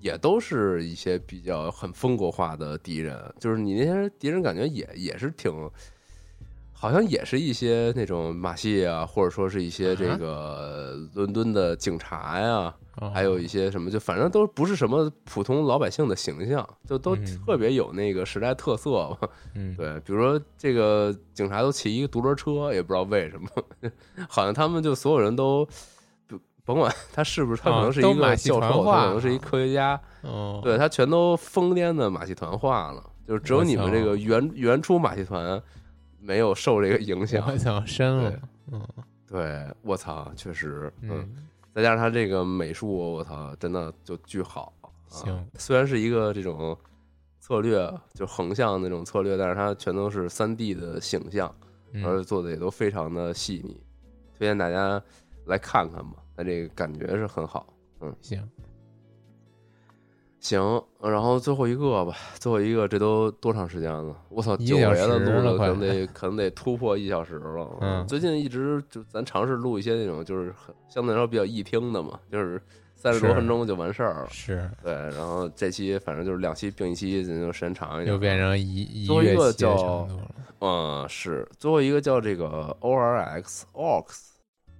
[0.00, 5.52] 也都是一些比较很风格化的敌人，就是你那些敌人感觉也也是挺，
[6.78, 13.10] 好像也是一些那种马戏啊，或者说是一些这个伦敦的警察呀、哦。
[13.12, 17.24] 还有一些什么，就反正都不是什么普通老百姓的形象，就都嗯。
[17.46, 19.28] 特别有那个时代特色吧。
[19.54, 19.74] 嗯。
[19.76, 23.48] 对，比如说这个警察都骑一个独轮车，也不知道为什么，
[24.28, 25.66] 好像他们就所有人都
[26.26, 30.60] 不甭管他是不是，他可能是一个教授，团他可能是一科学家，哦。
[30.62, 35.60] 对他全都疯癫的马戏团化了，就是只有你们这个原原初马戏团
[36.26, 37.46] 没有受这个影响。
[37.46, 38.40] 我操深了，
[38.72, 38.86] 嗯
[39.28, 44.72] 对，我操，确实，嗯，嗯再加上他这个美术，我操，真的就巨好。
[44.82, 46.76] 啊行虽然是一个这种
[47.38, 51.54] 策略，就横向那种策略，但是它全都是三 D 的形象，
[51.92, 53.80] 嗯而且做的也都非常的细腻，
[54.36, 55.00] 推荐大家
[55.44, 56.16] 来看看吧。
[56.36, 57.72] 它这个感觉是很好。
[58.00, 58.46] 嗯行
[60.46, 64.14] 行，然后最后一个吧，最后一个这都多长时间了？
[64.28, 67.68] 我操，久违了，时录了可能得可能得突破一小时了。
[67.80, 72.62] 嗯最近一直就咱尝试录一些那种就是很相对来说比较易听的嘛，就是
[72.94, 74.28] 三十多分钟就完事儿了。
[74.30, 78.14] 是对，然后这期反正就是两期并一期，咱就时间长一点。
[78.14, 80.08] 又变成一一最后一个叫
[80.60, 84.28] 嗯，是最后一个叫这个 ORX Ox，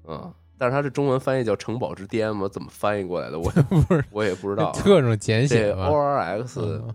[0.06, 3.38] 嗯，但是它这中文翻译叫《城堡之巅》吗，怎么翻译过来的？
[3.38, 4.72] 我也 不是我也不知道啊。
[4.78, 6.94] 特种简写吧 O？R X，嗯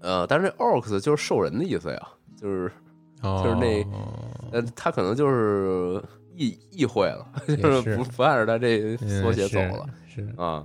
[0.00, 2.70] 呃，但是这 Orcs 就是兽人的意思呀，就是
[3.22, 3.86] 哦就是那
[4.52, 6.02] 呃，他可能就是
[6.34, 9.86] 意意会了， 也就是是不不按照他这嗯缩写走了。
[10.06, 10.64] 是啊，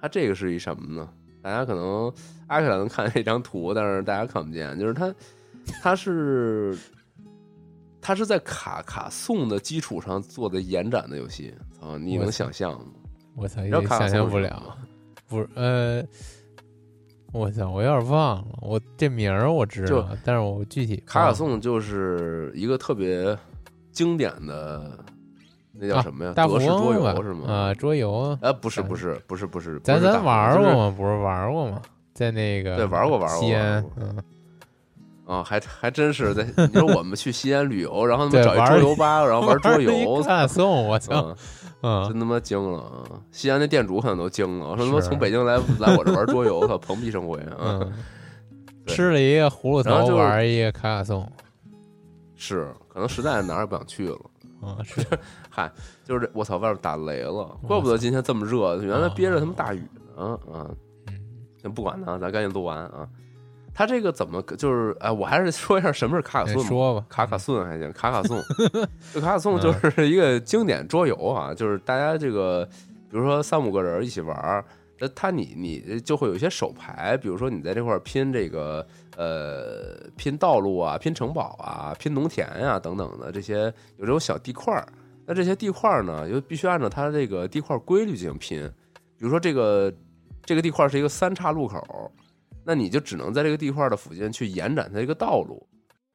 [0.00, 1.08] 它这个是一什么呢？
[1.42, 2.12] 大家可能
[2.48, 5.14] 阿克兰能看这张图，但是大家看不见，就是它，
[5.80, 6.76] 它是
[8.06, 12.86] 它是在卡卡颂的基础上做的延展的游戏啊，你能想象吗？
[13.34, 14.78] 我操，也想象不了。
[15.26, 16.04] 不是呃，
[17.32, 23.36] 我操，我有点忘了，我这名儿我知道，但是我具体卡卡忘颂就是一个特别
[23.90, 24.96] 经典的，
[25.72, 26.32] 那叫啊什么呀？
[26.32, 27.52] 大富德式桌翁游是吗？
[27.52, 30.94] 啊，桌游，哎，不是，不是，不是，不是，咱咱玩过吗？
[30.96, 31.82] 不是玩过吗？
[32.14, 34.16] 在那个对玩过玩过西安，嗯，
[35.26, 36.44] 啊，还还真是在。
[36.56, 41.36] 你说我们去西安旅游，然后他妈找一桌游吧，然后玩桌游，看送，我操，
[41.82, 43.20] 嗯，嗯，真他妈惊了啊！
[43.32, 47.56] 西安那店主可能都惊了，说他妈从北京来来我这玩桌游，可蓬荜生辉啊！
[47.58, 47.92] 嗯，
[48.86, 51.28] 吃了一个葫芦头，玩一个卡卡颂，
[52.36, 54.20] 是，可能实在哪儿也不想去了。
[54.62, 55.04] 啊，是
[55.50, 55.70] 嗨，
[56.04, 59.82] 就是这，我操，外边打雷了，怪不得今天这么热，原来憋着他妈大雨
[60.16, 60.38] 呢啊！
[60.52, 60.76] 嗯
[61.60, 63.08] 先不管他，咱赶紧录完啊。
[63.76, 66.68] 他这个怎么就是哎，我还是说一下什么是卡卡哎颂吧。
[66.70, 68.42] 说吧，卡卡颂还行，卡卡颂，
[69.12, 72.66] 这卡卡颂就是一个经典桌游啊，就是大家这个，
[73.10, 74.64] 比如说三五个人一起玩儿，
[74.98, 83.64] 那他你你就会有一些手牌，比如说你在这块儿拼这个呃拼道路啊、拼城堡啊、拼农田呀、等等的这些
[83.98, 84.88] 有这种小地块儿，
[85.26, 88.66] 那这些地块儿呢，又必须按照它这个地块规律进行拼，
[89.18, 89.92] 比如说这个
[90.46, 92.10] 这个地块是一个三岔路口，
[92.66, 95.64] 那你就只能在这个地块的附近去延展它一个道路。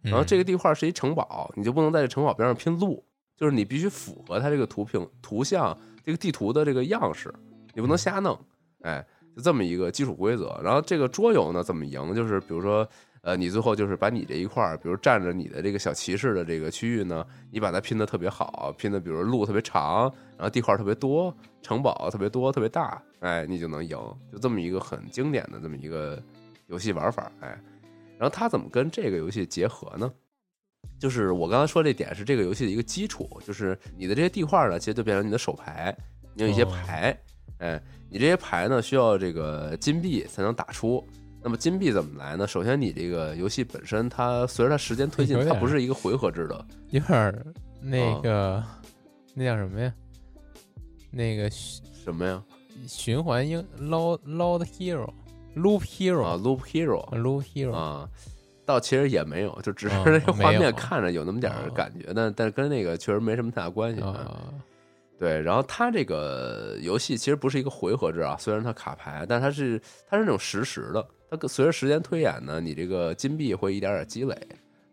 [0.04, 3.04] 然后这个个地块是一城堡，你就不能在这城堡边上拼路，
[3.38, 7.34] 就是你必须符合它这个图屏图像这个地图的这个样式，
[7.76, 8.38] 你不能瞎弄，
[8.82, 10.60] 哎，就这么一个基础规则。
[10.64, 12.88] 然后这个桌游呢怎么赢，就是比如说，
[13.22, 21.32] 呃，你最后就是把你这一块儿，比如占着你的这个小骑士的这个区域呢，你把它拼的特别好，拼的比如路特别长，然后地块特别多，
[21.62, 23.96] 城堡特别多特别大，哎，你就能赢，
[24.32, 26.20] 就这么一个很经典的这么一个
[26.72, 27.50] 游戏玩法，哎。
[28.18, 30.12] 然后它怎么跟这个游戏结合呢？
[31.00, 35.96] 就是我刚才说这点是这个游戏的一个基础，就是你的这些地块呢，其实就变成你的手牌，
[36.34, 37.20] 你有一些哦牌，
[37.58, 41.04] 哎，你这些牌呢需要这个金币才能打出。
[41.44, 42.46] 那么金币怎么来呢？
[42.48, 47.46] 首先，你这个游戏本身它随着它时间推进它不是一个回合制的，有点
[47.80, 48.64] 那啊个
[49.34, 49.92] 那叫什么呀？
[51.10, 52.44] 那个什么呀？
[52.88, 55.12] 循环英捞捞的 hero
[55.56, 58.10] loop 啊 hero，Loop Hero loop hero 啊，
[58.66, 64.04] 倒其实也没有，就只是那个画面看着有那么点儿啊感觉，但但是跟那个确实没什么太大关系。
[65.20, 69.80] 对，然后它这个游戏其实不是一个回合制啊，虽然它卡牌，但它是
[70.10, 71.08] 它是那种实时的。
[71.30, 74.36] 它跟随着时间推演呢，你这个金币会一点点积累。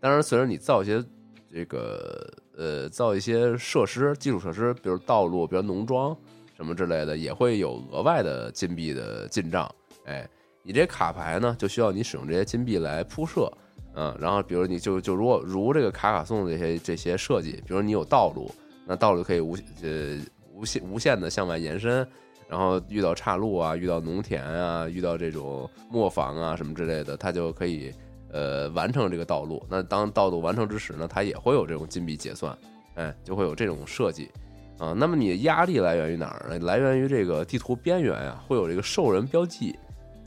[0.00, 1.02] 当然，随着你造一些
[1.50, 6.14] 这个呃造一些设施、基础设施，比如道路、比如农庄
[6.56, 9.68] 什么之类的，也会有额外的金币的进账。
[10.04, 10.28] 哎，
[10.68, 13.50] 你这卡牌呢，就需要你使用这些金币来铺设。
[13.94, 18.50] 嗯，然后比如你就就如果如这个卡卡颂这些这些设计，比如你有道路，
[18.86, 20.18] 那道路可以无呃
[20.52, 22.06] 无限无限的向外延伸，
[22.50, 27.90] 然后遇到岔路啊，遇到农田啊，遇到这种磨坊啊什么之类的，它就可以
[28.30, 29.64] 呃完成这个道路。
[29.70, 32.54] 那当道路完成之时呢，它也会有这种金币结算，
[32.96, 34.30] 哎，就会有这种设计
[34.78, 34.92] 啊。
[34.94, 36.58] 那么你的压力来源于哪儿呢？
[36.58, 39.74] 来源于这个地图边缘啊，会有这个兽人标记。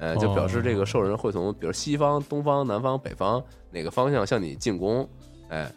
[0.02, 5.08] 呃，就表示这个兽人会从比如西方、东方、南方、北方哪个方向向你进攻，
[5.48, 5.72] 哎，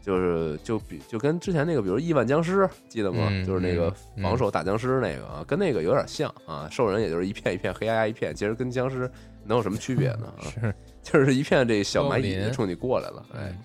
[0.00, 3.26] 就是就比就跟之前那个，比如亿万僵尸，记得吗？
[3.28, 6.68] 嗯就是那个嗯防守打僵尸那个啊，跟那个有点像啊。
[6.70, 9.10] 兽人也就是一片一片黑压压一片，其实跟僵尸
[9.44, 10.32] 能有什么区别呢？
[10.38, 13.58] 啊，是就是一片这小蚂蚁冲你过来了，哎嗯，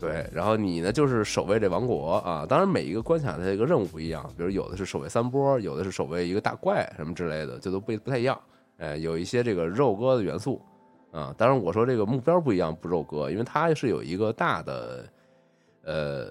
[0.00, 8.40] 对，然后你呢就是守卫这王国啊，当然每一个关卡的这个任务不一样，比如有的是守卫三波，有的是守卫一个大怪什么之类的，这都不不太一样。
[8.78, 10.60] 哎，有一些这个肉鸽的元素
[11.12, 15.08] 啊，当然我说这个目标不一样，不肉鸽，因为它是有一个大的，
[15.82, 16.26] 呃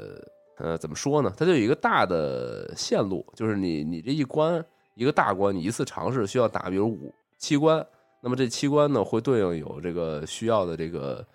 [0.57, 1.33] 呃，怎么说呢？
[1.35, 7.85] 它就有一个大的线路，就是你你这一关一个大关，你一次尝试需要打，比如五七关，
[8.21, 11.25] 那么这七关呢会对应有这个需要的这个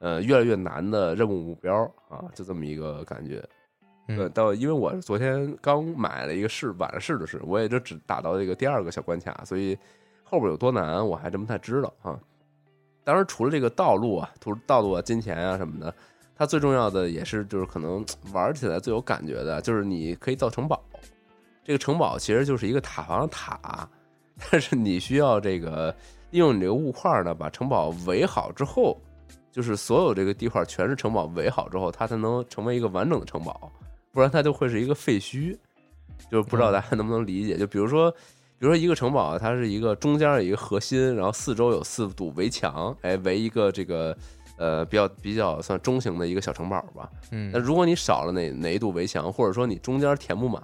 [0.00, 3.42] 呃越来越难的任务目标啊，就这么一个感觉。
[4.08, 9.76] 嗯对，到因为我昨天刚买了一个试，晚上试的试，我也就只打到这个第二个小关卡，所以
[10.28, 12.18] 后边有多难我还真不太知道啊。
[13.04, 15.94] 当然，除了这个道路啊，除了道路啊、金钱啊什么的，
[16.34, 20.82] 它最重要的也是就是可能玩起来最有感觉的，就是你可以造城堡。
[21.64, 23.88] 这个城堡其实就是一个塔防的塔，
[24.50, 25.94] 但是你需要这个
[26.30, 29.00] 利用你这个物块呢，把城堡围好之后，
[29.52, 33.70] 就是所有这个地块全是城堡围好之后，它才能成为一个完整的城堡，
[34.12, 35.56] 不然它就会是一个废墟。
[36.30, 37.58] 就是不知道大家能不能理解？
[37.58, 38.12] 就比如说，
[38.58, 44.16] 比如说一个城堡，它是一个中间有一个核心，然后四周有四堵围墙，哎，围一个这个
[44.56, 47.10] 呃比较比较算中型的一个小城堡吧。
[47.32, 50.62] 嗯那如果你少了哪哪一堵围墙，或者说你中间填不满，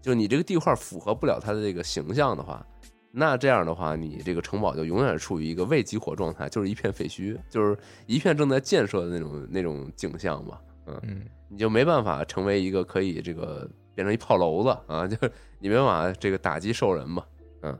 [0.00, 2.64] 就你这个地块符合不了它的这个形象的话，
[3.10, 10.58] 那这样的话，你这个城堡就永远处于一个未激活状态，就是一片废墟，就是一片正在建设的那种那种景象嘛。
[10.86, 17.24] 嗯，嗯你就没办法成为一个可以这个变成一炮楼子啊， 就是你没办法这个打击兽人嘛。
[17.62, 17.76] 嗯，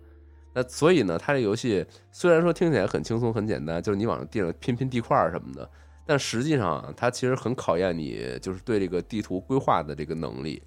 [0.52, 5.70] 那所以呢，它这游戏虽然说听起来很轻松很简单，就是你往地上拼拼地块儿什么的，
[6.04, 10.60] 但实际上啊，它其实很考验你就是对这个地图规划的这个能力。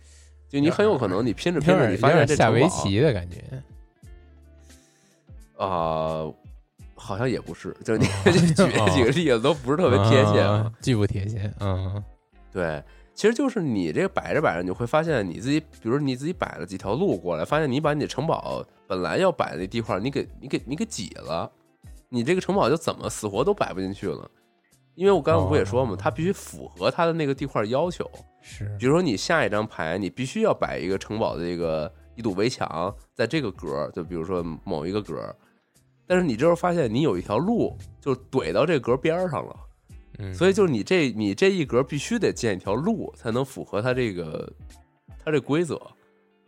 [0.48, 3.44] 就你很有可能你拼着拼着，你发现下围棋的感觉。
[5.58, 6.26] 啊、
[6.96, 10.40] 好像也不是，就是你这举这几个例子都不是特别贴切。
[10.40, 11.52] 啊，巨不贴切。
[11.60, 12.04] 嗯
[12.52, 12.84] 对，
[13.20, 21.52] 其实就是你这个摆着摆着，你会发现你自己，比如说你自己摆了几条路过来，发现你把你的城堡本来要摆的那地块，你给你给你给挤了，
[22.08, 24.32] 你这个城堡就怎么死活都摆不进去了。
[24.96, 28.10] 因为我刚刚不也说嘛哦，它必须符合它的那个地块要求。
[28.42, 35.36] 是比如说你下一张牌，你必须要摆一个城堡的这个一堵围墙，在这个格儿，就比如说某一个格儿，
[36.08, 39.54] 但是你这时候发现你有一条路就怼到这个格儿边儿上了。
[40.20, 44.52] 嗯，所以就是你这你这一格必须得建一条路，才能符合它这个
[45.24, 45.80] 它这规则。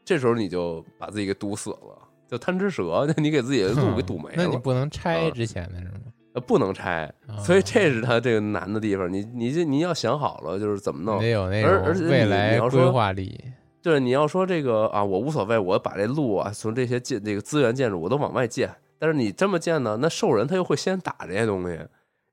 [0.05, 5.91] 这时候你就把自己给堵死了，就贪吃蛇，就你给自己的路给堵没了，那你不能拆啊之前的是吗？
[6.33, 7.13] 呃不能拆。
[7.27, 9.11] 啊所以这是他这个难的地方。
[9.11, 11.27] 你你这你要想好了，就是怎么弄得。
[11.27, 13.39] 有那而而且未来规划力。
[13.81, 18.69] 对，你要说这个啊，我无所谓，我把这路啊从这些建这个资源建筑我都往外建，
[18.99, 21.79] 但是你这么建呢，那兽人他又会先打这些东西，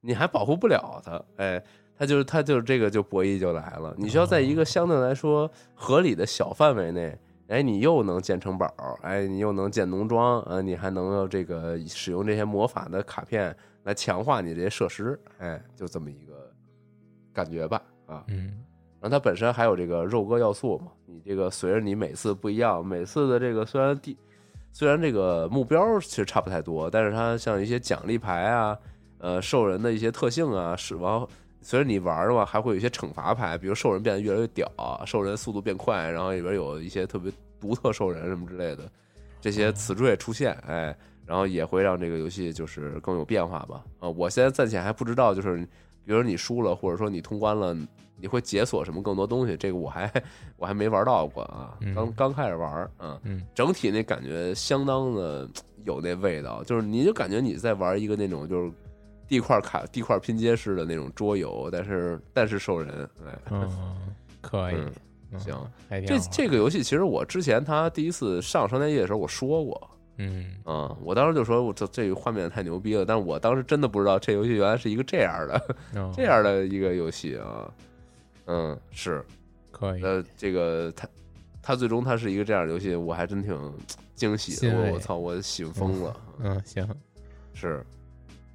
[0.00, 1.62] 你还保护不了他，哎，
[1.96, 7.18] 他就是他就是这个就博弈就来了，你需要在一个相对来说合理的小范围内，
[7.48, 8.66] 哎，你又能建城堡，
[9.02, 16.52] 哎，你又能建农庄，啊，你还能够这个使用这些魔法的卡片来强化你这些设施，哎，就这么一个
[17.32, 18.64] 感觉吧，啊，嗯。
[19.00, 24.18] 然后它本身还有这个肉鸽要素嘛，你这个随着你每次不一样，每次的这个虽然地
[24.72, 28.76] 虽然这个目标其实差不太多，但是它像一些奖励牌啊，
[29.18, 31.28] 呃，兽人的一些特性啊，是完后
[31.60, 34.70] 随着你玩的话，还会有一些惩罚牌，比如兽人变得越来越屌，
[35.04, 38.90] 兽人速度变快，然后里边有一些特别独特兽人什么之类的，
[39.40, 40.96] 这些词缀出现，哎，
[41.26, 43.84] 然后也会让这个游戏就是更有变化吧。
[43.98, 45.56] 啊，我现在暂且还不知道，就是
[46.04, 47.76] 比如说你输了，或者说你通关了，
[48.20, 50.10] 你会解锁什么更多东西，这个我还
[50.56, 55.48] 我还没玩到过啊，嗯刚刚开始玩，嗯，嗯整体那感觉相当的
[55.84, 58.72] 有那味道，就是你就感觉你在玩一个那种就是
[59.28, 64.76] 地块卡地块拼接式的那种桌游，但是但是兽人，哎，嗯，可以。
[65.38, 65.54] 行，
[66.06, 70.54] 这这个游戏其实我之前他第一次上商店页的时候我说过，嗯。
[70.64, 76.10] 嗯，我当时就说我这这个画面太牛逼了，但是我当时真的不知道这游戏原来是一个这样的哦。
[76.16, 77.70] 这样的一个游戏啊，
[78.46, 79.22] 嗯，是，
[79.70, 81.06] 可以，呃，这个它
[81.60, 83.74] 它最终它是一个这样的游戏，我还真挺
[84.14, 86.88] 惊喜的，我我操，我喜疯了，嗯行，
[87.52, 87.84] 是，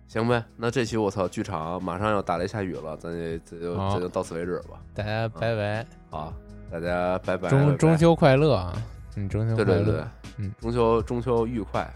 [0.07, 6.33] 行呗，那这期我操剧场马上要打雷下雨了，咱就咱就好咱就到此为止吧，大家拜拜，好，
[6.71, 8.73] 大家拜拜，中中秋快乐啊！
[9.15, 11.93] 嗯，中秋快对对对乐，，嗯，中秋中秋愉快啊，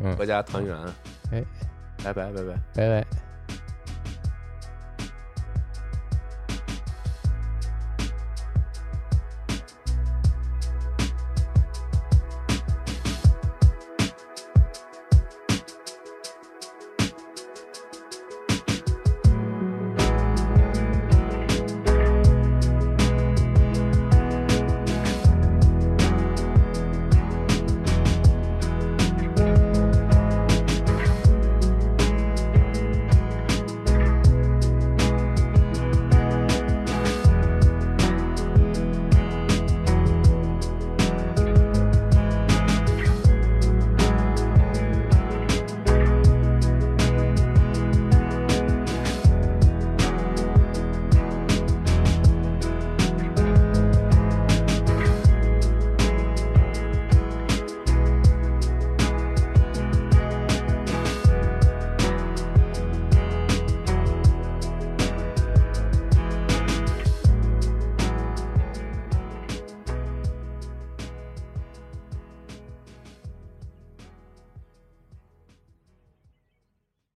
[0.00, 0.76] 嗯阖家团圆，
[1.32, 1.44] 哎，
[2.02, 2.54] 拜拜拜拜。
[2.74, 3.27] 拜拜。